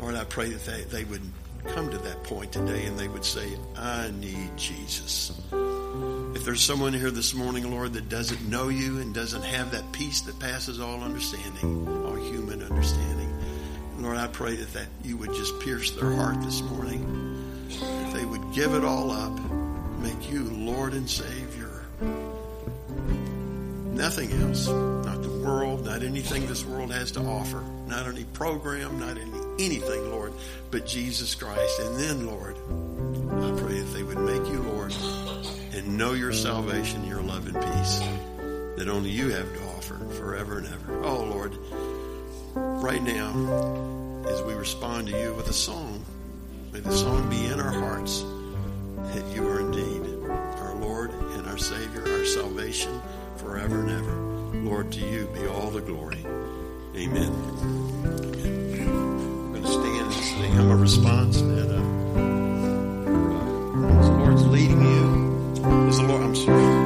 [0.00, 1.22] Lord, I pray that they, they would
[1.68, 5.32] come to that point today and they would say, I need Jesus.
[6.34, 9.92] If there's someone here this morning, Lord, that doesn't know you and doesn't have that
[9.92, 13.32] peace that passes all understanding, all human understanding,
[13.98, 17.66] Lord, I pray that, that you would just pierce their heart this morning.
[17.70, 19.38] If they would give it all up,
[20.00, 21.86] make you Lord and Savior.
[23.94, 24.68] Nothing else.
[25.44, 30.32] World, not anything this world has to offer, not any program, not any anything, Lord,
[30.70, 31.80] but Jesus Christ.
[31.80, 34.92] And then, Lord, I pray that they would make you Lord
[35.74, 38.00] and know your salvation, your love and peace
[38.76, 41.04] that only you have to offer forever and ever.
[41.04, 41.52] Oh, Lord,
[42.54, 46.04] right now, as we respond to you with a song,
[46.72, 48.24] may the song be in our hearts
[49.14, 53.00] that you are indeed our Lord and our Savior, our salvation
[53.36, 54.23] forever and ever.
[54.62, 56.24] Lord, to you be all the glory.
[56.96, 57.32] Amen.
[58.44, 59.52] Amen.
[59.52, 61.82] We're going to stand and sing hymn a response that uh, uh,
[64.02, 65.24] the Lord's leading you.
[65.88, 66.83] Is the Lord, I'm sorry.